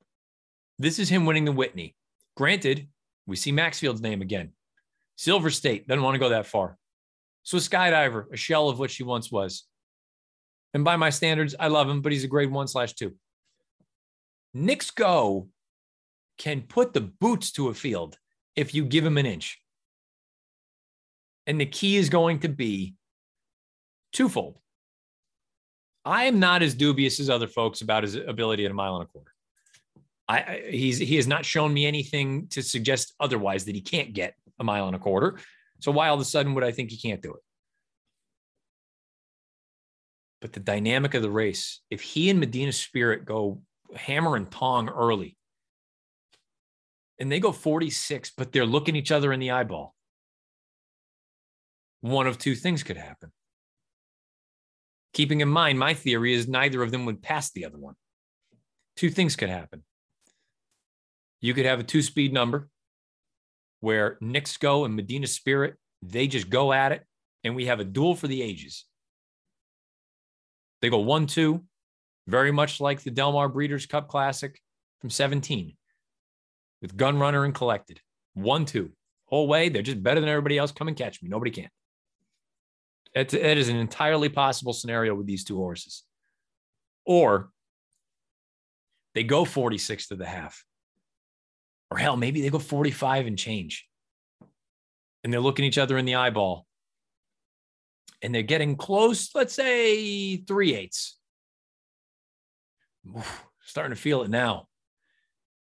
[0.78, 1.96] This is him winning the Whitney.
[2.36, 2.88] Granted,
[3.26, 4.52] we see Maxfield's name again.
[5.16, 6.76] Silver State doesn't want to go that far.
[7.42, 9.64] So skydiver, a shell of what she once was.
[10.74, 13.14] And by my standards, I love him, but he's a grade one slash two.
[14.54, 15.48] Knicks Go
[16.38, 18.18] can put the boots to a field
[18.56, 19.60] if you give him an inch.
[21.46, 22.94] And the key is going to be
[24.12, 24.58] twofold.
[26.04, 29.04] I am not as dubious as other folks about his ability at a mile and
[29.04, 29.32] a quarter.
[30.28, 34.34] I, he's he has not shown me anything to suggest otherwise that he can't get
[34.58, 35.38] a mile and a quarter.
[35.80, 37.40] So why all of a sudden would I think he can't do it?
[40.40, 43.62] But the dynamic of the race, if he and Medina Spirit go
[43.94, 45.36] hammer and tong early,
[47.18, 49.94] and they go 46, but they're looking each other in the eyeball,
[52.00, 53.30] one of two things could happen.
[55.12, 57.94] Keeping in mind, my theory is neither of them would pass the other one.
[58.96, 59.82] Two things could happen.
[61.40, 62.68] You could have a two speed number
[63.80, 67.04] where Knicks go and Medina Spirit, they just go at it,
[67.44, 68.86] and we have a duel for the ages.
[70.80, 71.64] They go one, two,
[72.26, 74.60] very much like the Del Mar Breeders' Cup Classic
[75.00, 75.76] from 17
[76.80, 78.00] with Gun Runner and Collected.
[78.34, 78.92] One, two.
[79.26, 80.72] Whole way, they're just better than everybody else.
[80.72, 81.28] Come and catch me.
[81.28, 81.68] Nobody can.
[83.14, 86.02] It, it is an entirely possible scenario with these two horses.
[87.04, 87.50] Or
[89.14, 90.64] they go 46 to the half.
[91.90, 93.86] Or hell, maybe they go 45 and change.
[95.22, 96.66] And they're looking each other in the eyeball.
[98.22, 101.18] And they're getting close, let's say three eighths.
[103.64, 104.68] Starting to feel it now.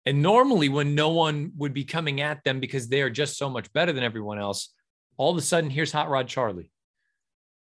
[0.05, 3.49] And normally, when no one would be coming at them because they are just so
[3.49, 4.73] much better than everyone else,
[5.17, 6.71] all of a sudden, here's Hot Rod Charlie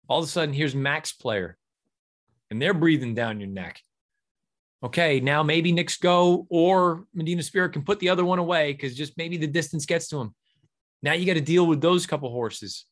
[0.09, 1.57] all of a sudden here's max player
[2.51, 3.81] and they're breathing down your neck.
[4.85, 8.95] Okay now maybe Knicks go or medina spirit can put the other one away because
[8.97, 10.35] just maybe the distance gets to him.
[11.03, 12.85] Now you got to deal with those couple horses.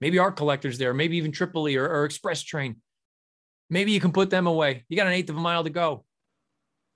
[0.00, 2.76] Maybe art collectors there maybe even tripoli or, or express train.
[3.70, 4.84] Maybe you can put them away.
[4.88, 6.04] You got an eighth of a mile to go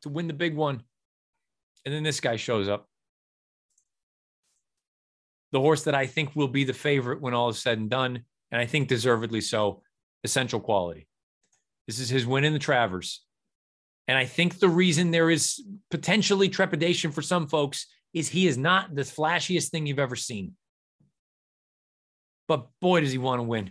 [0.02, 0.82] to win the big one.
[1.84, 2.88] And then this guy shows up.
[5.52, 8.24] The horse that i think will be the favorite when all is said and done
[8.52, 9.82] and I think deservedly so,
[10.22, 11.08] essential quality.
[11.86, 13.24] This is his win in the Travers.
[14.06, 18.58] And I think the reason there is potentially trepidation for some folks is he is
[18.58, 20.52] not the flashiest thing you've ever seen.
[22.46, 23.70] But boy, does he want to win.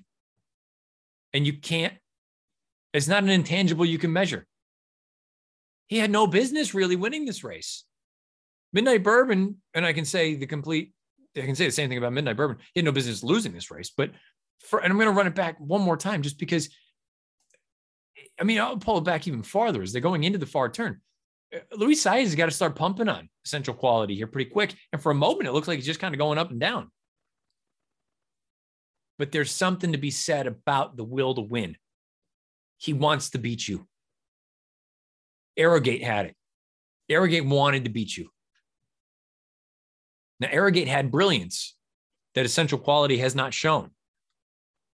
[1.33, 1.93] And you can't,
[2.93, 4.47] it's not an intangible you can measure.
[5.87, 7.85] He had no business really winning this race.
[8.73, 10.93] Midnight Bourbon, and I can say the complete,
[11.37, 12.57] I can say the same thing about Midnight Bourbon.
[12.73, 14.11] He had no business losing this race, but
[14.65, 16.69] for, and I'm going to run it back one more time just because.
[18.39, 20.99] I mean, I'll pull it back even farther as they're going into the far turn.
[21.53, 24.73] Uh, Luis Saez has got to start pumping on essential quality here pretty quick.
[24.91, 26.91] And for a moment, it looks like he's just kind of going up and down.
[29.19, 31.77] But there's something to be said about the will to win.
[32.77, 33.87] He wants to beat you.
[35.57, 36.35] Arrogate had it.
[37.09, 38.29] Arrogate wanted to beat you.
[40.39, 41.75] Now, Arrogate had brilliance
[42.33, 43.91] that essential quality has not shown.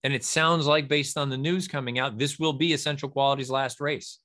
[0.06, 3.50] And it sounds like, based on the news coming out, this will be Essential Quality's
[3.50, 4.20] last race.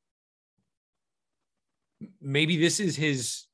[2.21, 3.47] Maybe this is his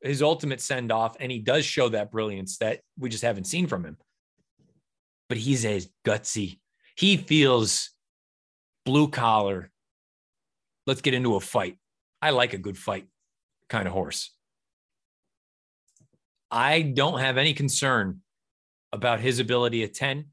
[0.00, 3.66] his ultimate send off, and he does show that brilliance that we just haven't seen
[3.66, 3.98] from him.
[5.28, 6.60] But he's as gutsy.
[6.96, 7.90] He feels
[8.86, 9.70] blue collar.
[10.86, 11.76] Let's get into a fight.
[12.22, 13.08] I like a good fight
[13.68, 14.34] kind of horse.
[16.50, 18.22] I don't have any concern
[18.90, 20.28] about his ability at 10.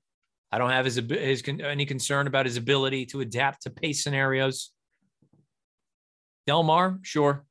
[0.56, 4.72] I don't have his, his any concern about his ability to adapt to pace scenarios.
[6.48, 7.44] Del Mar, sure,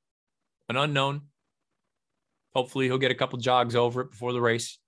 [0.70, 1.20] an unknown.
[2.54, 4.78] Hopefully, he'll get a couple jogs over it before the race.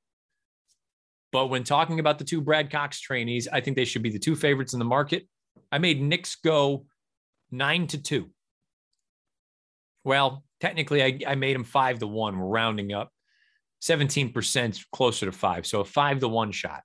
[1.30, 4.18] But when talking about the two Brad Cox trainees, I think they should be the
[4.18, 5.28] two favorites in the market.
[5.70, 6.86] I made Knicks Go
[7.50, 8.30] nine to two.
[10.04, 12.38] Well, technically, I, I made him five to one.
[12.38, 13.12] We're rounding up
[13.82, 15.66] 17% closer to five.
[15.66, 16.80] So a five to one shot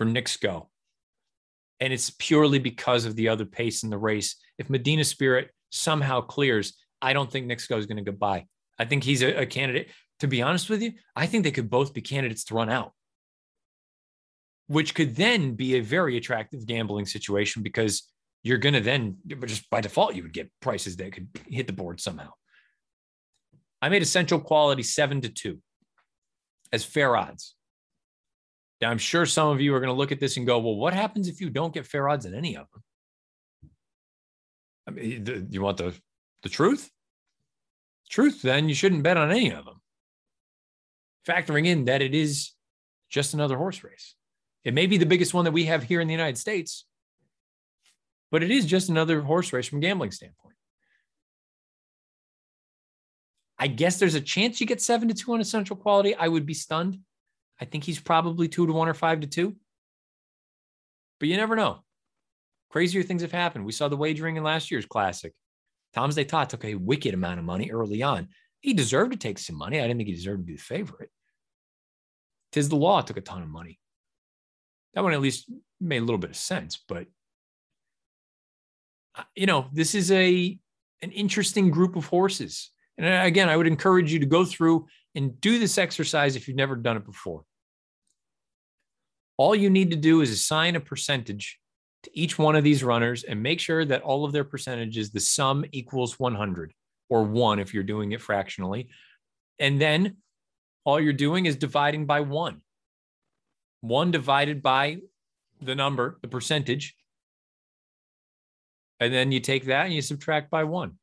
[0.00, 0.70] for Knicks Go.
[1.78, 4.36] And it's purely because of the other pace in the race.
[4.56, 8.46] If Medina Spirit somehow clears, I don't think Knicks Go is going to go by.
[8.78, 9.90] I think he's a, a candidate.
[10.20, 12.92] To be honest with you, I think they could both be candidates to run out,
[14.68, 18.08] which could then be a very attractive gambling situation because
[18.42, 21.74] you're going to then just by default you would get prices that could hit the
[21.74, 22.30] board somehow.
[23.82, 25.58] I made essential quality seven to two
[26.72, 27.54] as fair odds.
[28.80, 30.76] Now, I'm sure some of you are going to look at this and go, well,
[30.76, 32.82] what happens if you don't get fair odds in any of them?
[34.88, 35.94] I mean, the, you want the,
[36.42, 36.90] the truth?
[38.08, 39.80] Truth, then you shouldn't bet on any of them.
[41.28, 42.52] Factoring in that it is
[43.10, 44.14] just another horse race.
[44.64, 46.86] It may be the biggest one that we have here in the United States,
[48.30, 50.54] but it is just another horse race from a gambling standpoint.
[53.58, 56.14] I guess there's a chance you get seven to two on essential quality.
[56.14, 56.98] I would be stunned.
[57.60, 59.56] I think he's probably two to one or five to two.
[61.18, 61.84] But you never know.
[62.70, 63.64] Crazier things have happened.
[63.64, 65.34] We saw the wagering in last year's classic.
[65.92, 68.28] Tom's d'Etat took a wicked amount of money early on.
[68.60, 69.78] He deserved to take some money.
[69.78, 71.10] I didn't think he deserved to be the favorite.
[72.52, 73.78] Tiz the Law took a ton of money.
[74.94, 77.06] That one at least made a little bit of sense, but
[79.16, 80.58] uh, you know, this is a
[81.02, 82.70] an interesting group of horses.
[82.98, 86.46] And uh, again, I would encourage you to go through and do this exercise if
[86.46, 87.44] you've never done it before.
[89.40, 91.58] All you need to do is assign a percentage
[92.02, 95.20] to each one of these runners and make sure that all of their percentages, the
[95.20, 96.74] sum equals 100
[97.08, 98.90] or one if you're doing it fractionally.
[99.58, 100.18] And then
[100.84, 102.60] all you're doing is dividing by one.
[103.80, 104.98] One divided by
[105.62, 106.94] the number, the percentage.
[109.00, 110.98] And then you take that and you subtract by one.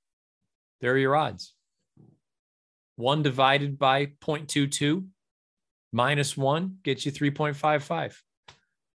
[0.82, 1.56] There are your odds.
[2.98, 5.08] 1 divided by 0.22
[5.92, 8.22] minus 1 gets you 3.55.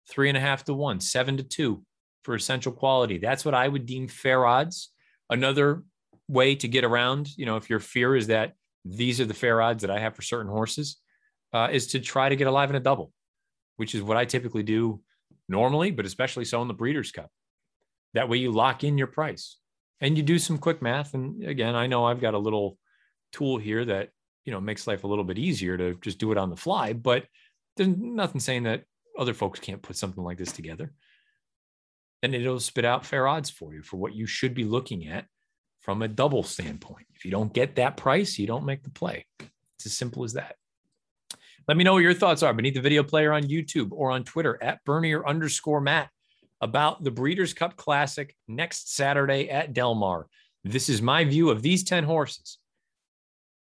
[0.08, 1.82] Three and a half to one, seven to two
[2.22, 3.18] for essential quality.
[3.18, 4.90] That's what I would deem fair odds.
[5.30, 5.82] Another
[6.28, 9.60] way to get around, you know, if your fear is that these are the fair
[9.60, 10.96] odds that I have for certain horses,
[11.52, 13.12] uh, is to try to get alive in a double,
[13.76, 15.00] which is what I typically do
[15.48, 17.30] normally, but especially so in the Breeders' Cup.
[18.14, 19.56] That way you lock in your price
[20.00, 21.14] and you do some quick math.
[21.14, 22.78] And again, I know I've got a little
[23.32, 24.10] tool here that
[24.44, 26.94] you know makes life a little bit easier to just do it on the fly
[26.94, 27.26] but
[27.76, 28.84] there's nothing saying that
[29.18, 30.92] other folks can't put something like this together
[32.22, 35.26] and it'll spit out fair odds for you for what you should be looking at
[35.81, 37.07] from a double standpoint.
[37.14, 39.26] If you don't get that price you don't make the play.
[39.40, 40.57] It's as simple as that.
[41.66, 44.24] Let me know what your thoughts are beneath the video player on youtube or on
[44.24, 46.09] twitter at bernier underscore matt
[46.61, 50.26] about the breeders cup classic next saturday at del mar.
[50.64, 52.59] This is my view of these 10 horses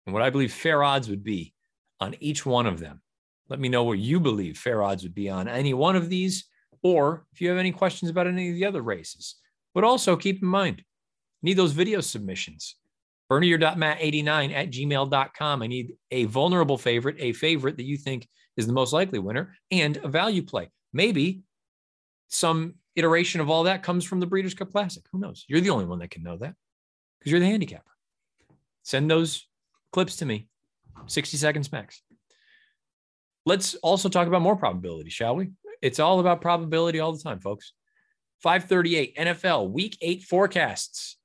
[0.08, 1.54] and what I believe fair odds would be
[2.00, 3.02] on each one of them.
[3.49, 6.45] Let me know what you believe fair odds would be on any one of these,
[6.83, 9.36] or if you have any questions about any of the other races.
[9.73, 10.83] But also keep in mind,
[11.41, 12.75] need those video submissions.
[13.29, 15.62] Bernier.matt89 at gmail.com.
[15.62, 19.53] I need a vulnerable favorite, a favorite that you think is the most likely winner,
[19.69, 20.69] and a value play.
[20.93, 21.41] Maybe
[22.29, 25.03] some iteration of all that comes from the Breeders' Cup Classic.
[25.12, 25.45] Who knows?
[25.47, 26.55] You're the only one that can know that
[27.19, 27.83] because you're the handicapper.
[28.83, 29.45] Send those
[29.91, 30.48] clips to me,
[31.06, 32.02] 60 seconds max.
[33.48, 35.52] Let's also talk about more probability, shall we?
[35.81, 37.71] It's all about probability all the time, folks.
[38.41, 41.15] 538 NFL week eight forecasts.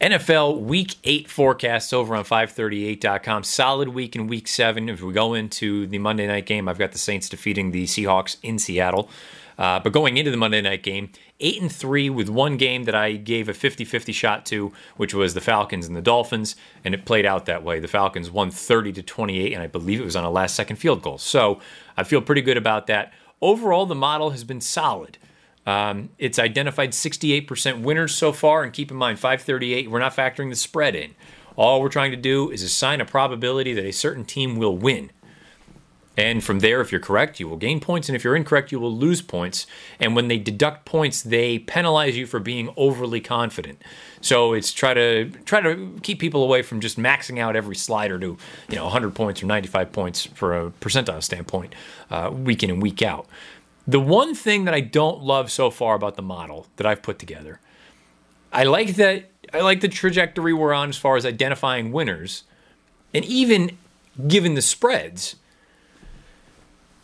[0.00, 3.44] NFL week eight forecasts over on 538.com.
[3.44, 4.88] Solid week in week seven.
[4.88, 8.38] If we go into the Monday night game, I've got the Saints defeating the Seahawks
[8.42, 9.08] in Seattle.
[9.58, 12.94] Uh, but going into the Monday night game, eight and three with one game that
[12.94, 16.56] I gave a 50 50 shot to, which was the Falcons and the Dolphins.
[16.84, 17.80] And it played out that way.
[17.80, 20.76] The Falcons won 30 to 28, and I believe it was on a last second
[20.76, 21.18] field goal.
[21.18, 21.60] So
[21.96, 23.12] I feel pretty good about that.
[23.40, 25.18] Overall, the model has been solid.
[25.66, 28.62] Um, it's identified 68% winners so far.
[28.62, 31.14] And keep in mind, 538, we're not factoring the spread in.
[31.56, 35.10] All we're trying to do is assign a probability that a certain team will win.
[36.16, 38.08] And from there, if you're correct, you will gain points.
[38.08, 39.66] And if you're incorrect, you will lose points.
[39.98, 43.80] And when they deduct points, they penalize you for being overly confident.
[44.20, 48.18] So it's try to try to keep people away from just maxing out every slider
[48.18, 48.36] to
[48.68, 51.74] you know 100 points or 95 points for a percentile standpoint,
[52.10, 53.26] uh, week in and week out.
[53.86, 57.18] The one thing that I don't love so far about the model that I've put
[57.18, 57.58] together,
[58.52, 62.44] I like that I like the trajectory we're on as far as identifying winners,
[63.14, 63.78] and even
[64.28, 65.36] given the spreads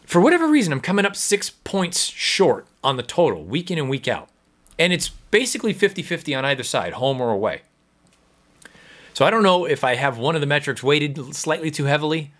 [0.08, 3.90] for whatever reason, I'm coming up six points short on the total week in and
[3.90, 4.30] week out.
[4.78, 7.60] And it's basically 50 50 on either side, home or away.
[9.12, 12.30] So I don't know if I have one of the metrics weighted slightly too heavily,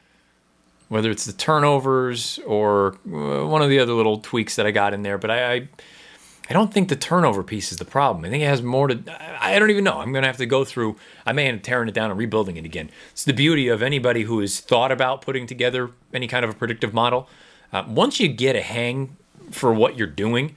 [0.88, 4.94] whether it's the turnovers or uh, one of the other little tweaks that I got
[4.94, 5.68] in there, but I, I
[6.50, 8.24] I don't think the turnover piece is the problem.
[8.24, 8.98] I think it has more to.
[9.44, 9.98] I don't even know.
[9.98, 10.96] I'm going to have to go through.
[11.26, 12.88] I may end up tearing it down and rebuilding it again.
[13.10, 16.54] It's the beauty of anybody who has thought about putting together any kind of a
[16.54, 17.28] predictive model.
[17.72, 19.16] Uh, once you get a hang
[19.50, 20.56] for what you're doing,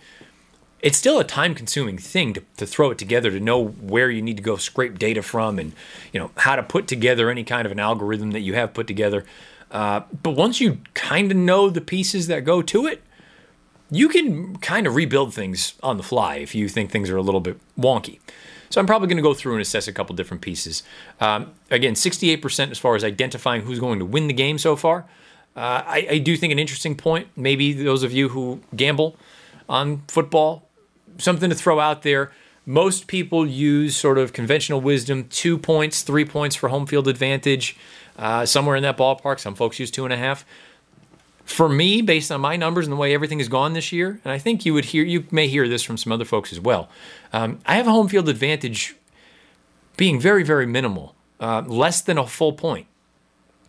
[0.81, 4.21] it's still a time consuming thing to, to throw it together to know where you
[4.21, 5.73] need to go scrape data from and
[6.11, 8.87] you know how to put together any kind of an algorithm that you have put
[8.87, 9.25] together.
[9.69, 13.01] Uh, but once you kind of know the pieces that go to it
[13.91, 17.21] you can kind of rebuild things on the fly if you think things are a
[17.21, 18.19] little bit wonky.
[18.69, 20.81] So i'm probably going to go through and assess a couple different pieces.
[21.19, 25.05] Um, again 68% as far as identifying who's going to win the game so far
[25.55, 29.17] uh, I, I, do think an interesting point, maybe those of you who gamble
[29.67, 30.69] on football,
[31.17, 32.31] something to throw out there.
[32.65, 37.75] Most people use sort of conventional wisdom two points, three points for home field advantage,
[38.17, 39.39] uh, somewhere in that ballpark.
[39.39, 40.45] Some folks use two and a half.
[41.43, 44.31] For me, based on my numbers and the way everything has gone this year, and
[44.31, 46.87] I think you would hear, you may hear this from some other folks as well.
[47.33, 48.95] Um, I have a home field advantage
[49.97, 52.87] being very, very minimal, uh, less than a full point.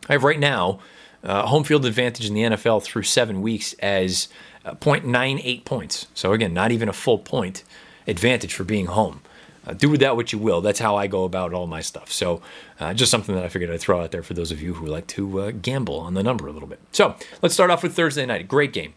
[0.08, 0.80] I have right now
[1.24, 4.28] uh, home field advantage in the NFL through seven weeks as
[4.64, 6.06] uh, 0.98 points.
[6.14, 7.64] So, again, not even a full point
[8.06, 9.20] advantage for being home.
[9.64, 10.60] Uh, do with that what you will.
[10.60, 12.10] That's how I go about all my stuff.
[12.10, 12.42] So,
[12.80, 14.86] uh, just something that I figured I'd throw out there for those of you who
[14.86, 16.80] like to uh, gamble on the number a little bit.
[16.90, 18.48] So, let's start off with Thursday night.
[18.48, 18.94] Great game.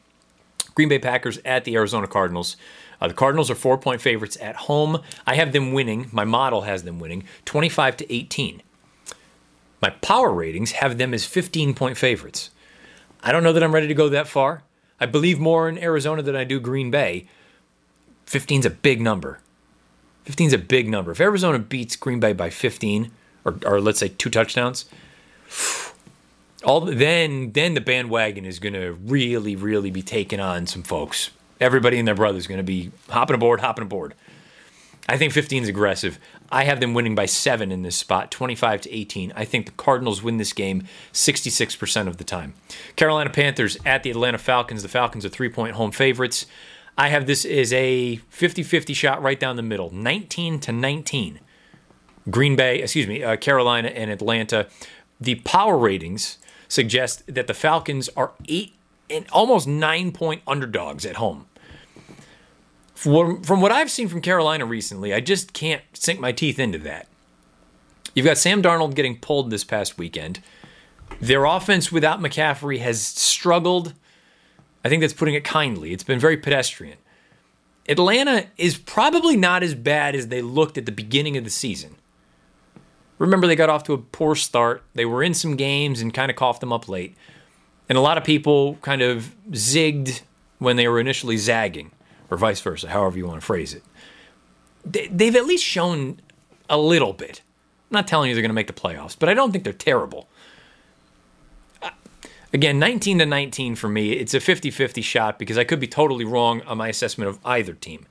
[0.73, 2.57] Green Bay Packers at the Arizona Cardinals.
[2.99, 5.01] Uh, the Cardinals are four point favorites at home.
[5.25, 6.09] I have them winning.
[6.11, 8.61] My model has them winning 25 to 18.
[9.85, 12.49] My power ratings have them as 15 point favorites.
[13.21, 14.63] I don't know that I'm ready to go that far.
[14.99, 17.27] I believe more in Arizona than I do Green Bay.
[18.25, 19.41] 15's a big number.
[20.25, 21.11] 15's a big number.
[21.11, 23.11] If Arizona beats Green Bay by 15,
[23.45, 24.85] or, or let's say two touchdowns,
[26.63, 31.29] all then then the bandwagon is going to really really be taking on some folks.
[31.61, 34.15] Everybody and their brother is going to be hopping aboard, hopping aboard.
[35.07, 36.19] I think 15 is aggressive.
[36.51, 39.33] I have them winning by seven in this spot, 25 to 18.
[39.35, 40.83] I think the Cardinals win this game
[41.13, 42.55] 66% of the time.
[42.95, 44.81] Carolina Panthers at the Atlanta Falcons.
[44.81, 46.47] The Falcons are three point home favorites.
[46.97, 51.39] I have this as a 50 50 shot right down the middle, 19 to 19.
[52.29, 54.67] Green Bay, excuse me, uh, Carolina and Atlanta.
[55.19, 56.37] The power ratings
[56.67, 58.73] suggest that the Falcons are eight
[59.09, 61.47] and almost nine point underdogs at home.
[62.95, 66.77] From, from what I've seen from Carolina recently, I just can't sink my teeth into
[66.79, 67.07] that.
[68.15, 70.41] You've got Sam Darnold getting pulled this past weekend.
[71.19, 73.93] Their offense without McCaffrey has struggled.
[74.83, 75.91] I think that's putting it kindly.
[75.91, 76.97] It's been very pedestrian.
[77.87, 81.97] Atlanta is probably not as bad as they looked at the beginning of the season.
[83.19, 84.83] Remember, they got off to a poor start.
[84.93, 87.15] They were in some games and kind of coughed them up late.
[87.89, 90.21] And a lot of people kind of zigged
[90.59, 91.91] when they were initially zagging
[92.29, 93.83] or vice versa, however you want to phrase it.
[94.85, 96.19] They've at least shown
[96.69, 97.41] a little bit.
[97.89, 99.73] I'm not telling you they're going to make the playoffs, but I don't think they're
[99.73, 100.27] terrible.
[101.81, 101.91] Uh,
[102.53, 105.87] again, 19 to 19 for me, it's a 50 50 shot because I could be
[105.87, 108.05] totally wrong on my assessment of either team.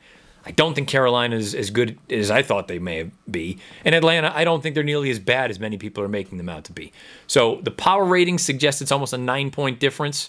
[0.47, 3.59] I don't think Carolina is as good as I thought they may be.
[3.85, 6.51] And Atlanta, I don't think they're nearly as bad as many people are making them
[6.51, 6.93] out to be.
[7.27, 10.29] So the power rating suggests it's almost a nine point difference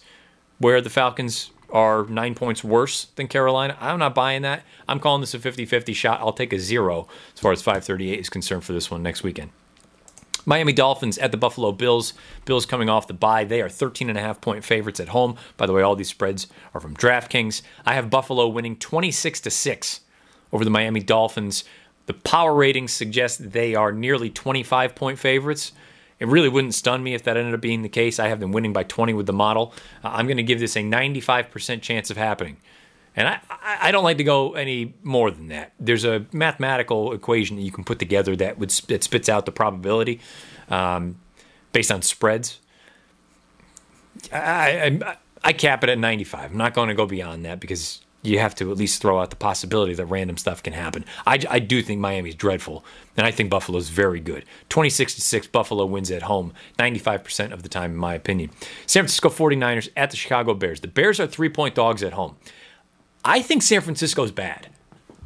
[0.59, 3.77] where the Falcons are nine points worse than Carolina.
[3.79, 4.63] I'm not buying that.
[4.87, 6.19] I'm calling this a 50 50 shot.
[6.19, 9.51] I'll take a zero as far as 538 is concerned for this one next weekend.
[10.45, 12.13] Miami Dolphins at the Buffalo Bills.
[12.45, 13.43] Bills coming off the bye.
[13.43, 15.37] They are 13 and a half point favorites at home.
[15.57, 17.61] By the way, all these spreads are from DraftKings.
[17.85, 20.01] I have Buffalo winning 26 to 6
[20.53, 21.63] over the Miami Dolphins.
[22.05, 25.71] The power ratings suggest they are nearly 25 point favorites.
[26.19, 28.19] It really wouldn't stun me if that ended up being the case.
[28.19, 29.73] I have them winning by 20 with the model.
[30.03, 32.57] Uh, I'm going to give this a 95% chance of happening.
[33.17, 35.73] And I, I don't like to go any more than that.
[35.79, 39.53] There's a mathematical equation that you can put together that would that spits out the
[39.53, 40.19] probability
[40.69, 41.17] um,
[41.71, 42.59] based on spreads.
[44.33, 46.51] I, I, I cap it at 95.
[46.51, 49.29] I'm not going to go beyond that because you have to at least throw out
[49.29, 51.05] the possibility that random stuff can happen.
[51.25, 52.83] I, I do think Miami's dreadful,
[53.15, 54.45] and I think Buffalo's very good.
[54.69, 58.49] 26 to 6, Buffalo wins at home 95% of the time, in my opinion.
[58.85, 60.81] San Francisco 49ers at the Chicago Bears.
[60.81, 62.37] The Bears are three point dogs at home.
[63.23, 64.67] I think San Francisco's bad.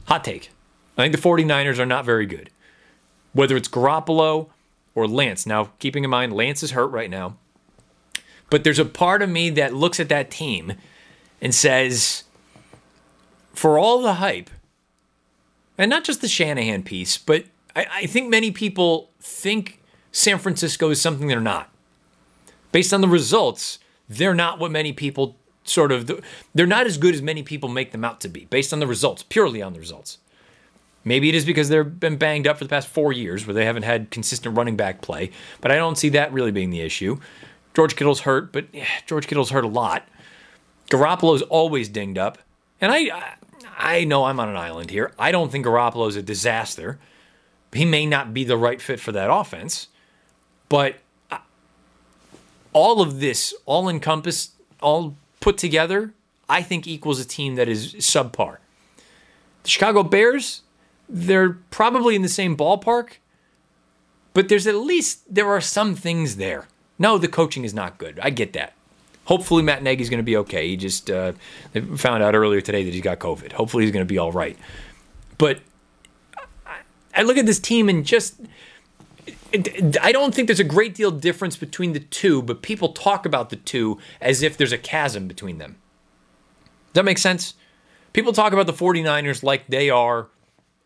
[0.06, 0.52] Hot take.
[0.98, 2.50] I think the 49ers are not very good.
[3.34, 4.50] Whether it's Garoppolo
[4.96, 5.46] or Lance.
[5.46, 7.38] Now, keeping in mind, Lance is hurt right now.
[8.50, 10.74] But there's a part of me that looks at that team
[11.42, 12.24] and says,
[13.60, 14.50] for all the hype,
[15.78, 17.44] and not just the Shanahan piece, but
[17.76, 19.82] I, I, think many people think
[20.14, 21.70] San Francisco is something they're not.
[22.72, 25.36] Based on the results, they're not what many people
[25.66, 26.10] sort of,
[26.56, 28.88] they're not as good as many people make them out to be, based on the
[28.88, 30.20] results, purely on the results.
[31.04, 33.66] Maybe it is because they've been banged up for the past four years where they
[33.66, 37.20] haven't had consistent running back play, but I don't see that really being the issue.
[37.74, 40.08] George Kittle's hurt, but yeah, George Kittle's hurt a lot.
[40.90, 42.38] Garoppolo's always dinged up.
[42.82, 43.34] And I, I
[44.04, 45.14] know I'm on an island here.
[45.18, 47.00] I don't think Garoppolo is a disaster.
[47.72, 49.88] He may not be the right fit for that offense,
[50.68, 50.96] but
[52.74, 56.14] all of this, all encompassed, all put together,
[56.48, 58.58] I think equals a team that is subpar.
[59.64, 60.62] The Chicago Bears,
[61.08, 63.18] they're probably in the same ballpark,
[64.34, 66.68] but there's at least there are some things there.
[66.98, 68.20] No, the coaching is not good.
[68.22, 68.74] I get that.
[69.30, 70.70] Hopefully, Matt Nagy's going to be okay.
[70.70, 71.34] He just uh,
[71.98, 73.52] found out earlier today that he's got COVID.
[73.52, 74.58] Hopefully, he's going to be all right.
[75.38, 75.60] But
[77.16, 78.42] I look at this team and just.
[80.02, 83.52] I don't think there's a great deal difference between the two, but people talk about
[83.52, 85.78] the two as if there's a chasm between them.
[86.88, 87.54] Does that make sense?
[88.14, 90.30] People talk about the 49ers like they are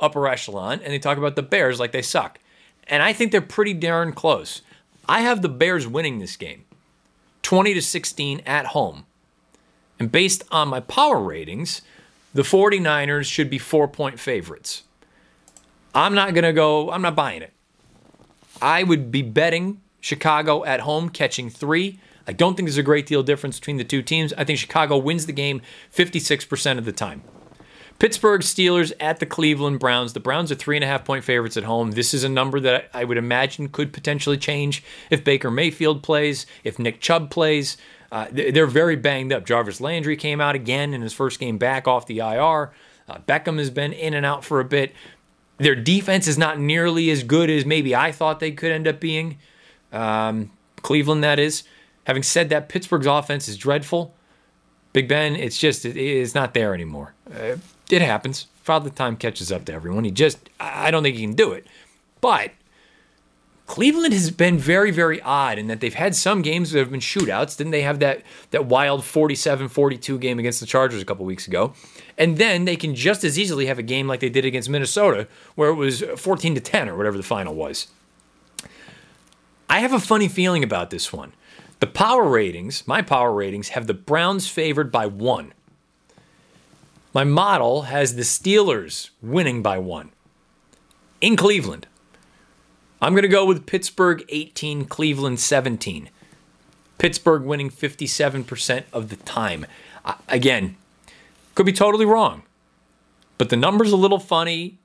[0.01, 2.39] upper echelon, and they talk about the Bears like they suck.
[2.87, 4.61] And I think they're pretty darn close.
[5.07, 6.65] I have the Bears winning this game.
[7.43, 9.05] 20 to 16 at home.
[9.99, 11.81] And based on my power ratings,
[12.33, 14.83] the 49ers should be four point favorites.
[15.93, 17.53] I'm not going to go, I'm not buying it.
[18.61, 21.99] I would be betting Chicago at home catching three.
[22.27, 24.33] I don't think there's a great deal of difference between the two teams.
[24.33, 25.61] I think Chicago wins the game
[25.93, 27.23] 56% of the time.
[27.99, 30.13] Pittsburgh Steelers at the Cleveland Browns.
[30.13, 31.91] The Browns are three and a half point favorites at home.
[31.91, 36.45] This is a number that I would imagine could potentially change if Baker Mayfield plays,
[36.63, 37.77] if Nick Chubb plays.
[38.11, 39.45] Uh, they're very banged up.
[39.45, 42.71] Jarvis Landry came out again in his first game back off the IR.
[43.07, 44.93] Uh, Beckham has been in and out for a bit.
[45.57, 48.99] Their defense is not nearly as good as maybe I thought they could end up
[48.99, 49.37] being.
[49.91, 51.63] Um, Cleveland, that is.
[52.05, 54.13] Having said that, Pittsburgh's offense is dreadful.
[54.91, 57.13] Big Ben, it's just it's not there anymore.
[57.33, 57.55] Uh,
[57.93, 58.47] it happens.
[58.61, 60.03] Father Time catches up to everyone.
[60.03, 61.67] He just, I don't think he can do it.
[62.21, 62.51] But
[63.65, 66.99] Cleveland has been very, very odd in that they've had some games that have been
[66.99, 67.57] shootouts.
[67.57, 68.21] Didn't they have that
[68.51, 71.73] that wild 47-42 game against the Chargers a couple weeks ago?
[72.17, 75.27] And then they can just as easily have a game like they did against Minnesota,
[75.55, 77.87] where it was 14 to 10 or whatever the final was.
[79.69, 81.33] I have a funny feeling about this one.
[81.79, 85.53] The power ratings, my power ratings, have the Browns favored by one.
[87.13, 90.09] My model has the Steelers winning by one
[91.21, 91.85] in Cleveland.
[92.99, 96.09] I'm going to go with Pittsburgh 18, Cleveland 17.
[96.97, 99.67] Pittsburgh winning 57% of the time.
[100.27, 100.75] again,
[101.53, 102.41] could be totally wrong,
[103.37, 104.79] but the number's a little funny.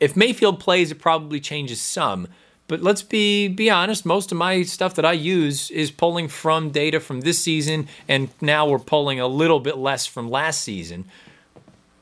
[0.00, 2.26] If Mayfield plays, it probably changes some.
[2.68, 6.70] But let's be be honest, most of my stuff that I use is pulling from
[6.70, 11.04] data from this season and now we're pulling a little bit less from last season.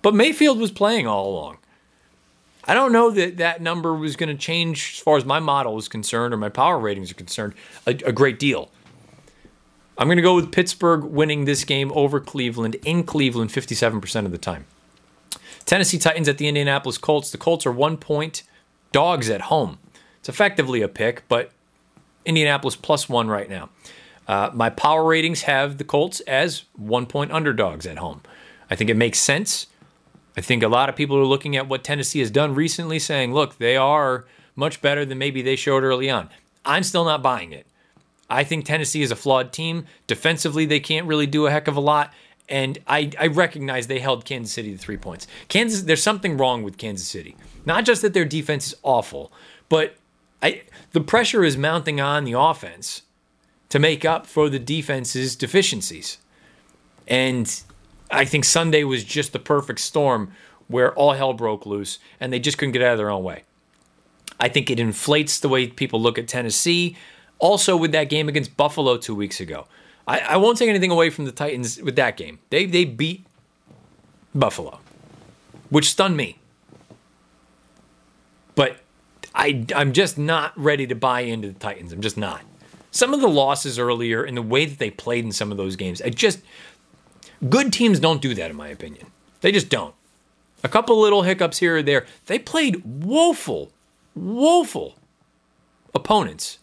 [0.01, 1.59] But Mayfield was playing all along.
[2.67, 5.77] I don't know that that number was going to change as far as my model
[5.77, 7.53] is concerned or my power ratings are concerned
[7.87, 8.71] a, a great deal.
[9.99, 14.33] I'm going to go with Pittsburgh winning this game over Cleveland in Cleveland 57% of
[14.33, 14.65] the time.
[15.67, 17.31] Tennessee Titans at the Indianapolis Colts.
[17.31, 18.43] The Colts are one point
[18.93, 19.79] dogs at home.
[20.25, 21.51] It's effectively a pick, but
[22.25, 23.69] Indianapolis plus one right now.
[24.27, 28.23] Uh, my power ratings have the Colts as one point underdogs at home.
[28.71, 29.67] I think it makes sense.
[30.35, 33.35] I think a lot of people are looking at what Tennessee has done recently, saying,
[33.35, 34.25] look, they are
[34.57, 36.31] much better than maybe they showed early on.
[36.65, 37.67] I'm still not buying it.
[38.31, 39.85] I think Tennessee is a flawed team.
[40.07, 42.15] Defensively, they can't really do a heck of a lot.
[42.49, 45.27] And I, I recognize they held Kansas City to three points.
[45.49, 47.37] Kansas, there's something wrong with Kansas City.
[47.67, 49.31] Not just that their defense is awful,
[49.69, 49.97] but
[50.45, 53.03] I, the pressure is mounting on the offense
[53.71, 56.19] to make up for the defense's deficiencies.
[57.09, 57.63] And
[58.11, 60.33] I think Sunday was just the perfect storm
[60.69, 63.45] where all hell broke loose and they just couldn't get out of their own way.
[64.39, 66.97] I think it inflates the way people look at Tennessee.
[67.39, 69.67] Also, with that game against Buffalo two weeks ago,
[70.07, 72.39] I, I won't take anything away from the Titans with that game.
[72.51, 73.27] They they beat
[74.35, 74.79] Buffalo,
[75.71, 76.39] which stunned me.
[78.55, 78.84] But
[79.35, 81.93] I I'm just not ready to buy into the Titans.
[81.93, 82.43] I'm just not.
[82.91, 85.75] Some of the losses earlier and the way that they played in some of those
[85.77, 86.41] games, I just
[87.49, 89.09] good teams don't do that in my opinion.
[89.41, 89.95] They just don't.
[90.63, 92.07] A couple little hiccups here or there.
[92.27, 93.73] They played woeful,
[94.15, 94.95] woeful
[95.95, 96.59] opponents.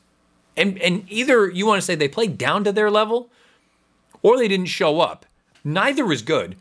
[0.55, 3.30] And and either you want to say they played down to their level
[4.22, 5.26] or they didn't show up.
[5.63, 6.55] Neither is good.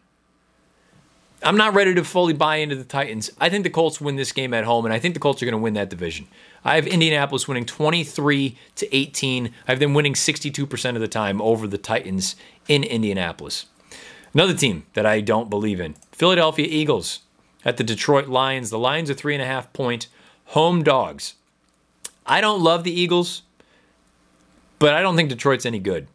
[1.43, 3.31] I'm not ready to fully buy into the Titans.
[3.41, 5.47] I think the Colts win this game at home, and I think the Colts are
[5.47, 6.27] going to win that division.
[6.65, 9.47] I have Indianapolis winning 23 to 18.
[9.47, 12.37] I have them winning 62% of the time over the Titans
[12.69, 13.67] in Indianapolis.
[14.35, 17.21] Another team that I don't believe in Philadelphia Eagles
[17.65, 18.69] at the Detroit Lions.
[18.69, 20.09] The Lions are three and a half point
[20.47, 21.35] home dogs.
[22.27, 23.43] I don't love the Eagles,
[24.79, 26.07] but I don't think Detroit's any good.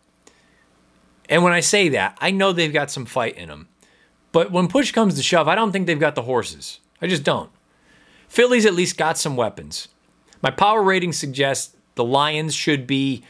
[1.28, 3.68] And when I say that, I know they've got some fight in them.
[4.36, 6.82] But when push comes to shove, I don't think they've got the horses.
[7.02, 7.50] I just don't.
[8.28, 9.88] Philly's at least got some weapons.
[10.42, 13.24] My power rating suggests the Lions should be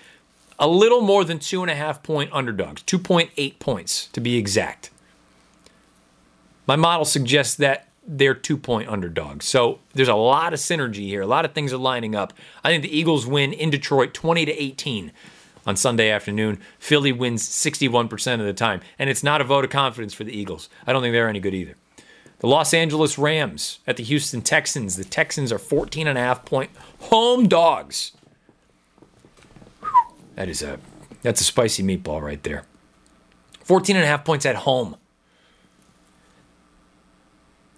[0.57, 4.89] a little more than two and a half point underdogs, 2.8 points to be exact.
[6.65, 9.45] My model suggests that they're two point underdogs.
[9.45, 11.21] So there's a lot of synergy here.
[11.21, 12.33] A lot of things are lining up.
[12.63, 15.11] I think the Eagles win in Detroit 20 to 18
[15.65, 16.59] on Sunday afternoon.
[16.79, 18.81] Philly wins 61% of the time.
[18.99, 20.69] And it's not a vote of confidence for the Eagles.
[20.85, 21.75] I don't think they're any good either.
[22.39, 24.95] The Los Angeles Rams at the Houston Texans.
[24.97, 28.11] The Texans are 14 and a half point home dogs.
[30.35, 30.79] That is a
[31.21, 32.65] that's a spicy meatball right there.
[33.63, 34.95] 14 and a half points at home.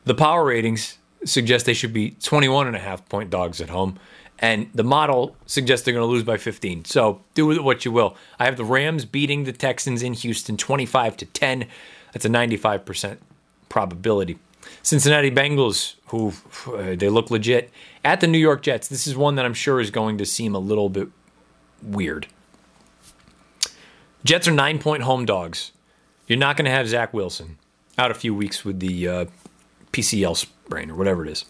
[0.03, 3.97] The power ratings suggest they should be 21 and a half point dogs at home
[4.39, 6.85] and the model suggests they're going to lose by 15.
[6.85, 8.15] So do with it what you will.
[8.39, 11.65] I have the Rams beating the Texans in Houston 25 to 10.
[12.13, 13.17] That's a 95%
[13.69, 14.38] probability.
[14.83, 16.33] Cincinnati Bengals, who
[16.67, 17.71] uh, they look legit,
[18.03, 18.88] at the New York Jets.
[18.88, 21.09] This is one that I'm sure is going to seem a little bit
[21.81, 22.27] weird.
[24.23, 25.71] Jets are nine point home dogs.
[26.27, 27.57] You're not going to have Zach Wilson
[27.97, 29.25] out a few weeks with the uh,
[29.91, 31.45] PCL sprain or whatever it is.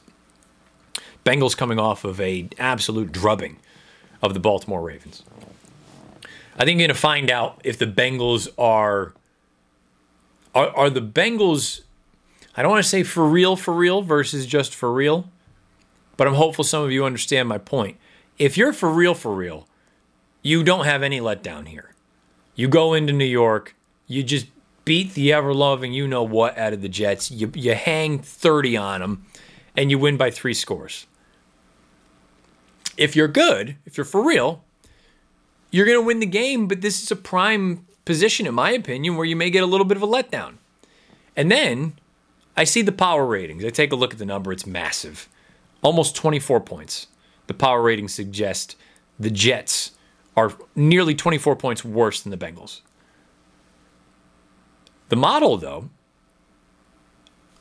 [1.27, 3.57] Bengals coming off of a absolute drubbing
[4.21, 5.23] of the Baltimore Ravens.
[6.55, 9.13] I think you're going to find out if the Bengals are
[10.55, 11.81] are, are the Bengals
[12.55, 15.29] I don't want to say for real for real versus just for real,
[16.15, 17.97] but I'm hopeful some of you understand my point.
[18.39, 19.67] If you're for real for real,
[20.41, 21.93] you don't have any letdown here.
[22.55, 23.75] You go into New York,
[24.07, 24.47] you just
[24.85, 27.29] beat the ever loving you know what out of the Jets.
[27.29, 29.25] You you hang 30 on them
[29.75, 31.05] and you win by 3 scores
[32.97, 34.63] if you're good, if you're for real,
[35.71, 36.67] you're going to win the game.
[36.67, 39.85] But this is a prime position, in my opinion, where you may get a little
[39.85, 40.55] bit of a letdown.
[41.35, 41.93] And then
[42.55, 43.63] I see the power ratings.
[43.63, 45.29] I take a look at the number, it's massive
[45.81, 47.07] almost 24 points.
[47.47, 48.75] The power ratings suggest
[49.19, 49.91] the Jets
[50.35, 52.81] are nearly 24 points worse than the Bengals.
[55.09, 55.89] The model, though,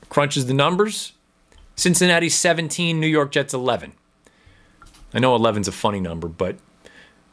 [0.08, 1.12] crunches the numbers.
[1.76, 3.92] Cincinnati 17, New York Jets 11.
[5.16, 6.56] I know 11's a funny number, but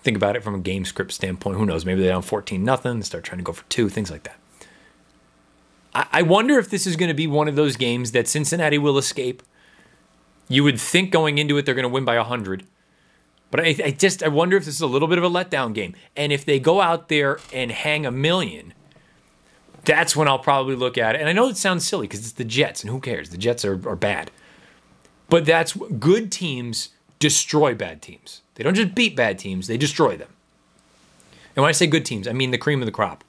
[0.04, 1.58] think about it from a game script standpoint.
[1.58, 1.86] Who knows?
[1.86, 4.38] Maybe they're down 14 nothing, start trying to go for two, things like that.
[5.94, 8.78] I, I wonder if this is going to be one of those games that Cincinnati
[8.78, 9.44] will escape.
[10.48, 12.66] You would think going into it they're going to win by 100.
[13.52, 15.74] But I, I just I wonder if this is a little bit of a letdown
[15.74, 15.94] game.
[16.16, 18.74] And if they go out there and hang a million,
[19.84, 21.20] that's when I'll probably look at it.
[21.20, 23.30] And I know it sounds silly because it's the Jets, and who cares?
[23.30, 24.32] The Jets are, are bad.
[25.28, 26.93] But that's good teams
[27.24, 28.42] destroy bad teams.
[28.56, 30.28] They don't just beat bad teams, they destroy them.
[31.56, 33.24] And when I say good teams, I mean the cream of the crop.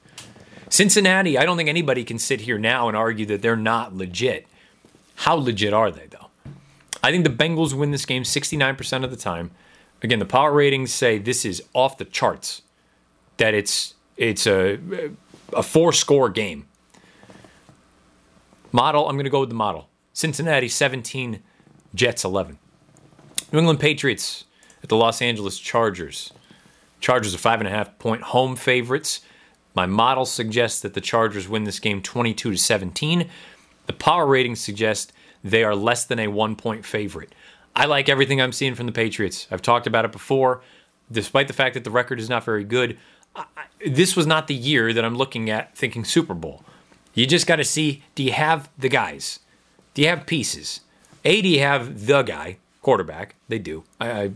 [0.69, 4.49] Cincinnati, I don't think anybody can sit here now and argue that they're not legit.
[5.15, 6.27] How legit are they, though?
[7.05, 9.53] I think the Bengals win this game 69% of the time.
[10.03, 12.63] Again, the power ratings say this is off the charts,
[13.37, 14.81] that it's it's a,
[15.53, 16.67] a four score game.
[18.73, 19.89] Model, I'm going to go with the model.
[20.13, 21.41] Cincinnati 17,
[21.95, 22.59] Jets 11.
[23.55, 24.47] New England Patriots
[24.83, 26.33] at the Los Angeles Chargers.
[26.99, 29.21] Chargers are five and a half point home favorites.
[29.77, 33.31] My model suggests that the Chargers win this game 22 to 17.
[33.87, 35.13] The power ratings suggest
[35.45, 37.33] they are less than a one point favorite.
[37.77, 39.47] I like everything I'm seeing from the Patriots.
[39.53, 40.63] I've talked about it before.
[41.13, 42.99] Despite the fact that the record is not very good,
[43.37, 43.45] I,
[43.87, 46.65] this was not the year that I'm looking at thinking Super Bowl.
[47.15, 49.39] You just got to see do you have the guys?
[49.93, 50.81] Do you have pieces?
[51.25, 53.35] A, do you have the guy, quarterback?
[53.49, 53.83] They do.
[54.01, 54.31] I, I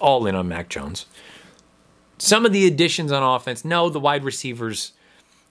[0.00, 1.06] all in on Mac Jones.
[2.18, 4.92] Some of the additions on offense, no, the wide receivers,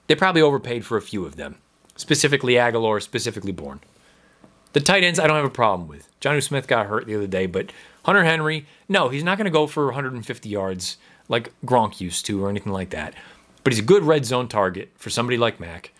[0.06, 1.56] they probably overpaid for a few of them,
[1.96, 3.80] specifically Agholor, specifically Bourne.
[4.74, 6.08] The tight ends, I don't have a problem with.
[6.20, 7.72] Jonnu Smith got hurt the other day, but
[8.04, 12.44] Hunter Henry, no, he's not going to go for 150 yards like Gronk used to
[12.44, 13.14] or anything like that.
[13.64, 15.92] But he's a good red zone target for somebody like Mac.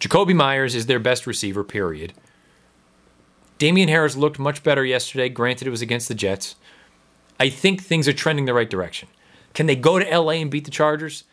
[0.00, 2.12] Jakobi Meyers is their best receiver, period.
[3.58, 5.28] Damien Harris looked much better yesterday.
[5.28, 6.56] Granted, it was against the Jets.
[7.40, 9.08] I think things are trending the right direction.
[9.54, 11.24] Can they go to LA and beat the Chargers?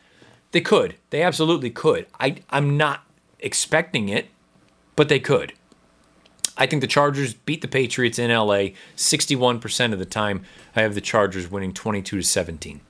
[0.52, 0.96] They could.
[1.10, 2.06] They absolutely could.
[2.20, 3.04] I, I'm not
[3.40, 4.28] expecting it,
[4.96, 5.54] but they could.
[6.56, 10.44] I think the Chargers beat the Patriots in LA 61% of the time.
[10.76, 12.82] I have the Chargers winning 22 to 17.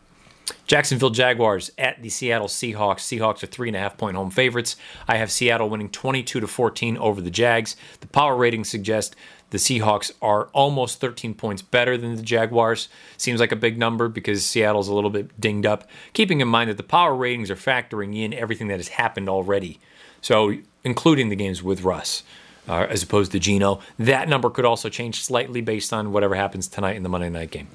[0.65, 2.99] Jacksonville Jaguars at the Seattle Seahawks.
[2.99, 4.75] Seahawks are three and a half point home favorites.
[5.07, 7.75] I have Seattle winning 22 to 14 over the Jags.
[7.99, 9.15] The power ratings suggest
[9.51, 12.89] the Seahawks are almost 13 points better than the Jaguars.
[13.17, 15.87] Seems like a big number because Seattle's a little bit dinged up.
[16.13, 19.79] Keeping in mind that the power ratings are factoring in everything that has happened already.
[20.21, 22.23] So, including the games with Russ.
[22.66, 23.82] Uh, as opposed to Geno.
[23.99, 27.51] That number could also change slightly based on whatever happens tonight in the Monday night
[27.51, 27.68] game.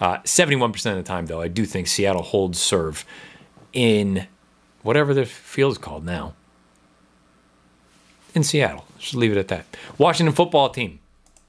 [0.00, 3.04] Uh, 71% of the time, though, I do think Seattle holds serve
[3.72, 4.26] in
[4.82, 6.34] whatever the field is called now.
[8.34, 8.84] In Seattle.
[8.98, 9.64] Just leave it at that.
[9.98, 10.98] Washington football team.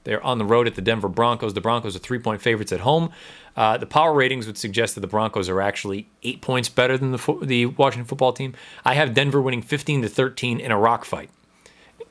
[0.04, 1.54] They're on the road at the Denver Broncos.
[1.54, 3.10] The Broncos are three point favorites at home.
[3.56, 7.12] Uh, the power ratings would suggest that the Broncos are actually eight points better than
[7.12, 8.54] the, fo- the Washington football team.
[8.84, 11.30] I have Denver winning 15 to 13 in a rock fight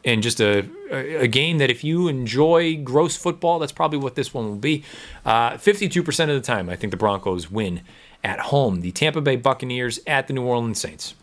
[0.06, 4.34] and just a, a game that if you enjoy gross football, that's probably what this
[4.34, 4.84] one will be.
[5.26, 7.82] Uh, 52% of the time, I think the Broncos win
[8.24, 8.82] at home.
[8.82, 11.16] The Tampa Bay Buccaneers at the New Orleans Saints.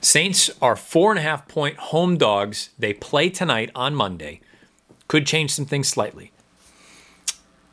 [0.00, 2.70] Saints are four and a half point home dogs.
[2.78, 4.40] They play tonight on Monday.
[5.08, 6.30] Could change some things slightly.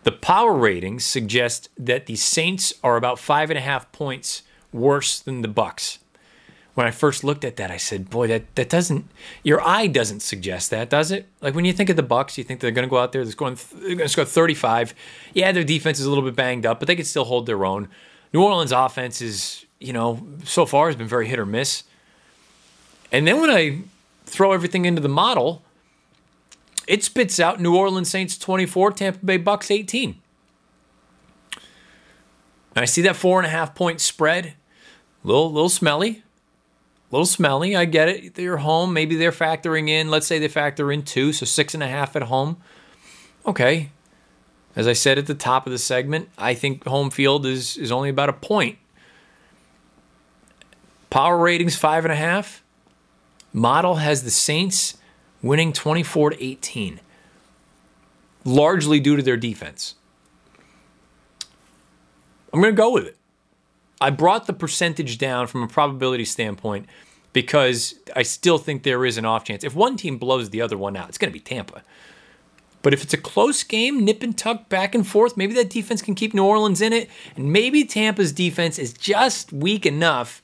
[0.03, 5.19] The power ratings suggest that the Saints are about five and a half points worse
[5.19, 5.99] than the Bucks
[6.73, 9.05] when I first looked at that, I said, "Boy, that that doesn't
[9.43, 11.27] your eye doesn't suggest that, does it?
[11.41, 13.25] Like when you think of the Bucks, you think they're going to go out there,
[13.25, 14.93] they're going they're going to score 35.
[15.33, 17.65] Yeah, their defense is a little bit banged up, but they can still hold their
[17.65, 17.89] own.
[18.33, 21.83] New Orleans offense is, you know, so far has been very hit or miss.
[23.11, 23.81] And then when I
[24.25, 25.63] throw everything into the model,
[26.87, 30.21] it spits out New Orleans Saints 24, Tampa Bay Bucks 18.
[32.73, 34.53] And I see that four and a half point spread,
[35.25, 36.23] little little smelly
[37.11, 37.75] little smelly.
[37.75, 38.35] I get it.
[38.35, 38.93] They're home.
[38.93, 42.15] Maybe they're factoring in, let's say they factor in two, so six and a half
[42.15, 42.57] at home.
[43.45, 43.89] Okay.
[44.75, 47.91] As I said at the top of the segment, I think home field is, is
[47.91, 48.77] only about a point.
[51.09, 52.63] Power ratings five and a half.
[53.51, 54.97] Model has the Saints
[55.41, 57.01] winning 24 to 18,
[58.45, 59.95] largely due to their defense.
[62.53, 63.17] I'm going to go with it.
[64.01, 66.87] I brought the percentage down from a probability standpoint
[67.33, 69.63] because I still think there is an off chance.
[69.63, 71.83] If one team blows the other one out, it's going to be Tampa.
[72.81, 76.01] But if it's a close game, nip and tuck back and forth, maybe that defense
[76.01, 77.09] can keep New Orleans in it.
[77.35, 80.41] And maybe Tampa's defense is just weak enough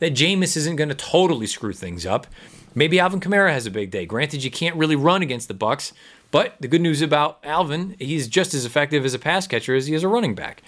[0.00, 2.26] that Jameis isn't going to totally screw things up.
[2.74, 4.04] Maybe Alvin Kamara has a big day.
[4.04, 5.92] Granted, you can't really run against the Bucks,
[6.32, 9.86] but the good news about Alvin, he's just as effective as a pass catcher as
[9.86, 10.62] he is a running back.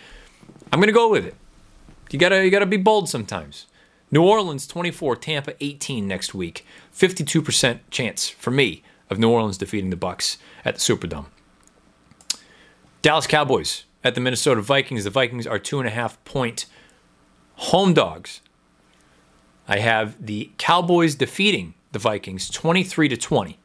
[0.72, 1.34] I'm going to go with it.
[2.11, 3.67] You gotta you gotta be bold sometimes.
[4.11, 6.65] New Orleans 24, Tampa 18 next week.
[6.95, 11.27] 52% chance for me of New Orleans defeating the Bucks at the Superdome.
[13.03, 15.05] Dallas Cowboys at the Minnesota Vikings.
[15.05, 16.67] The Vikings are two and a half point
[17.57, 18.41] home dogs.
[19.67, 23.59] I have the Cowboys defeating the Vikings 23 to 20.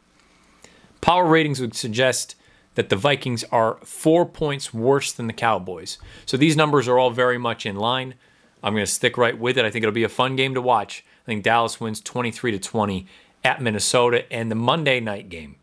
[1.00, 2.36] Power ratings would suggest
[2.76, 5.98] that the Vikings are four points worse than the Cowboys.
[6.26, 8.16] So these numbers are all very much in line.
[8.64, 9.66] I'm going to stick right with it.
[9.66, 11.04] I think it'll be a fun game to watch.
[11.24, 13.06] I think Dallas wins 23 to 20
[13.44, 15.58] at Minnesota and the Monday night game.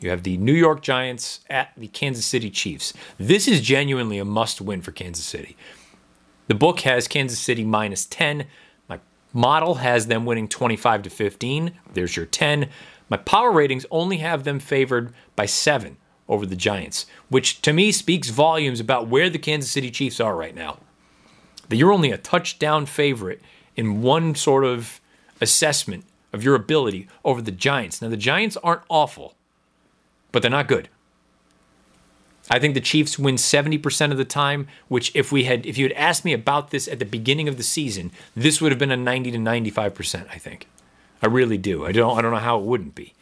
[0.00, 2.92] You have the New York Giants at the Kansas City Chiefs.
[3.18, 5.56] This is genuinely a must win for Kansas City.
[6.48, 8.46] The book has Kansas City minus 10.
[8.88, 8.98] My
[9.32, 11.72] model has them winning 25 to 15.
[11.92, 12.68] There's your 10.
[13.08, 15.96] My power ratings only have them favored by 7
[16.28, 20.36] over the Giants, which to me speaks volumes about where the Kansas City Chiefs are
[20.36, 20.78] right now
[21.70, 23.40] that you're only a touchdown favorite
[23.76, 25.00] in one sort of
[25.40, 28.02] assessment of your ability over the Giants.
[28.02, 29.34] Now, the Giants aren't awful,
[30.32, 30.88] but they're not good.
[32.50, 35.84] I think the Chiefs win 70% of the time, which if we had if you
[35.84, 38.90] had asked me about this at the beginning of the season, this would have been
[38.90, 40.66] a 90 to 95%, I think.
[41.22, 41.86] I really do.
[41.86, 43.14] I don't I don't know how it wouldn't be.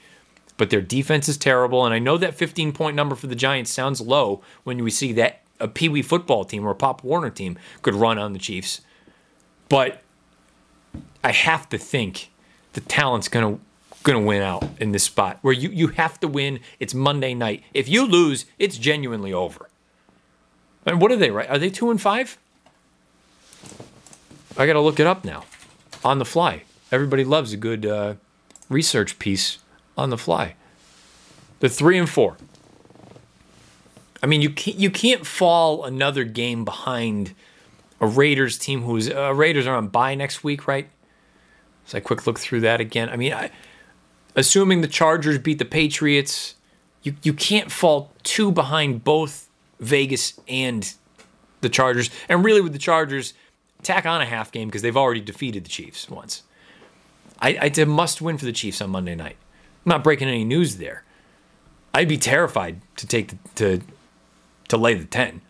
[0.57, 3.71] But their defense is terrible, and I know that 15 point number for the Giants
[3.71, 7.31] sounds low when we see that a Pee Wee football team or a Pop Warner
[7.31, 8.81] team could run on the Chiefs.
[9.69, 10.03] But
[11.23, 12.31] I have to think
[12.73, 13.59] the talent's gonna
[14.03, 16.61] gonna win out in this spot where you you have to win.
[16.81, 17.63] It's Monday night.
[17.75, 19.69] If you lose, it's genuinely over.
[20.87, 21.31] And what are they?
[21.31, 21.49] Right?
[21.51, 22.39] Are they two and five?
[24.57, 25.45] I gotta look it up now,
[26.05, 26.63] on the fly.
[26.91, 28.15] Everybody loves a good uh,
[28.69, 29.59] research piece
[29.97, 30.55] on the fly.
[31.61, 32.37] The three and four.
[34.23, 37.35] I mean, you can't you can't fall another game behind
[38.01, 40.89] a Raiders team who's uh, Raiders are on bye next week, right?
[41.87, 43.09] So I quick look through that again.
[43.09, 43.51] I mean, I,
[44.35, 46.55] assuming the Chargers beat the Patriots,
[47.03, 49.49] you you can't fall two behind both
[49.81, 50.93] Vegas and
[51.61, 52.11] the Chargers.
[52.29, 53.35] And really, with the Chargers,
[53.83, 56.43] tack on a half game because they've already defeated the Chiefs once.
[57.41, 59.37] I, I must win for the Chiefs on Monday night.
[59.87, 61.05] I'm not breaking any news there.
[61.95, 63.81] I'd be terrified to take the, to
[64.69, 65.43] to lay the 10.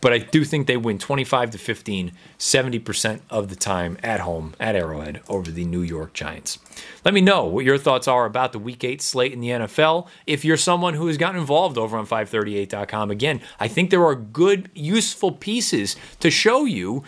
[0.00, 4.54] But I do think they win 25 to 15, 70% of the time at home
[4.58, 6.58] at Arrowhead over the New York Giants.
[7.04, 10.08] Let me know what your thoughts are about the Week 8 slate in the NFL.
[10.26, 14.14] If you're someone who has gotten involved over on 538.com, again, I think there are
[14.14, 17.04] good, useful pieces to show you.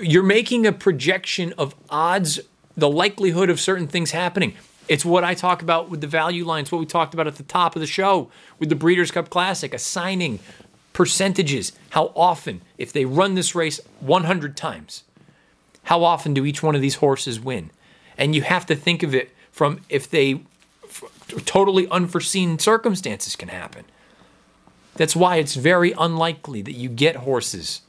[0.00, 2.40] You're making a projection of odds,
[2.74, 4.54] the likelihood of certain things happening.
[4.88, 7.42] It's what I talk about with the value lines, what we talked about at the
[7.42, 10.40] top of the show with the Breeders' Cup Classic, assigning
[10.92, 11.72] percentages.
[11.90, 15.04] How often, if they run this race 100 times,
[15.84, 17.70] how often do each one of these horses win?
[18.18, 20.42] And you have to think of it from if they
[21.44, 23.84] totally unforeseen circumstances can happen.
[24.94, 27.82] That's why it's very unlikely that you get horses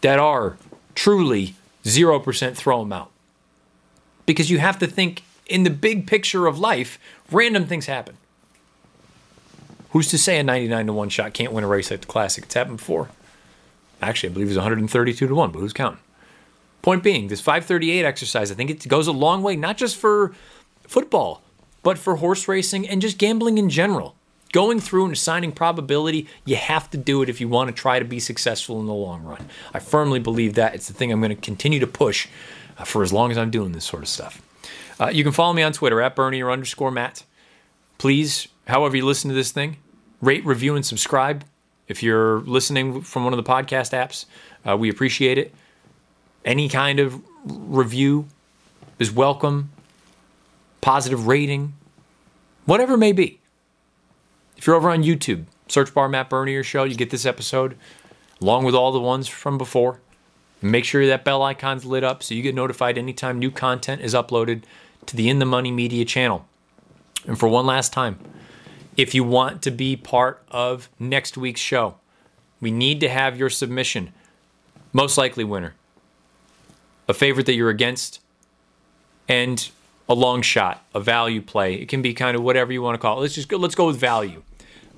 [0.00, 0.56] that are
[0.94, 1.54] truly
[1.84, 3.10] 0% throw them out.
[4.24, 6.98] Because you have to think in the big picture of life,
[7.30, 8.16] random things happen.
[9.90, 12.44] Who's to say a 99 to 1 shot can't win a race like the Classic?
[12.44, 13.10] It's happened before.
[14.00, 16.00] Actually, I believe it was 132 to 1, but who's counting?
[16.80, 20.32] Point being, this 538 exercise, I think it goes a long way, not just for
[20.84, 21.42] football,
[21.82, 24.16] but for horse racing and just gambling in general.
[24.52, 27.98] Going through and assigning probability, you have to do it if you want to try
[27.98, 29.46] to be successful in the long run.
[29.72, 30.74] I firmly believe that.
[30.74, 32.28] It's the thing I'm going to continue to push
[32.78, 34.42] uh, for as long as I'm doing this sort of stuff.
[35.00, 37.24] Uh, you can follow me on Twitter at Bernier underscore Matt.
[37.98, 39.76] Please, however you listen to this thing,
[40.20, 41.44] rate, review, and subscribe.
[41.88, 44.26] If you're listening from one of the podcast apps,
[44.68, 45.54] uh, we appreciate it.
[46.44, 48.26] Any kind of review
[48.98, 49.70] is welcome,
[50.80, 51.74] positive rating,
[52.64, 53.40] whatever it may be.
[54.56, 57.76] If you're over on YouTube, search bar Matt Bernier Show, you get this episode
[58.40, 60.00] along with all the ones from before.
[60.62, 64.14] Make sure that bell icon's lit up so you get notified anytime new content is
[64.14, 64.62] uploaded
[65.06, 66.46] to the In the Money Media channel.
[67.26, 68.18] And for one last time,
[68.96, 71.96] if you want to be part of next week's show,
[72.60, 74.12] we need to have your submission.
[74.92, 75.74] Most likely winner,
[77.08, 78.20] a favorite that you're against,
[79.28, 79.68] and
[80.08, 81.74] a long shot, a value play.
[81.74, 83.22] It can be kind of whatever you want to call it.
[83.22, 84.42] Let's just go, let's go with value.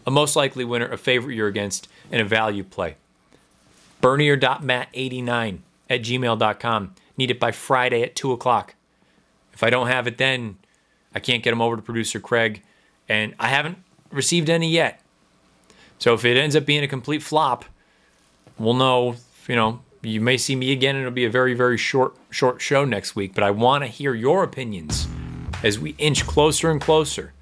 [0.07, 2.97] A most likely winner, a favorite you're against, and a value play.
[4.05, 6.95] Bernier.matt89 at gmail.com.
[7.17, 8.75] Need it by Friday at 2 o'clock.
[9.55, 10.59] If I don't have it then,
[11.15, 12.63] I can't get them over to producer Craig,
[13.09, 13.79] and I haven't
[14.11, 15.01] received any yet.
[15.99, 17.65] So if it ends up being a complete flop,
[18.59, 19.17] we'll know,
[19.49, 22.85] you know, you may see me again it'll be a very very short short show
[22.85, 25.09] next week, but I want to hear your opinions
[25.63, 27.33] as we inch closer and closer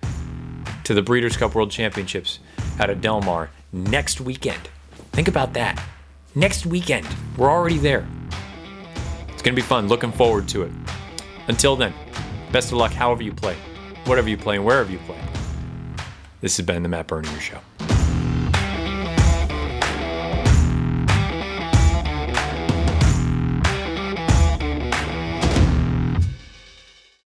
[0.85, 2.39] to the Breeders' Cup World Championships
[2.79, 4.69] out at Del Mar next weekend.
[5.11, 5.83] Think about that.
[6.35, 7.07] Next weekend.
[7.37, 8.07] We're already there.
[9.29, 9.89] It's going to be fun.
[9.89, 10.73] Looking forward to it.
[11.49, 11.93] Until then,
[12.51, 13.57] best of luck however you play,
[14.07, 15.21] whatever you play, and wherever you play.
[16.41, 17.59] This has been the Matt Bernier Show.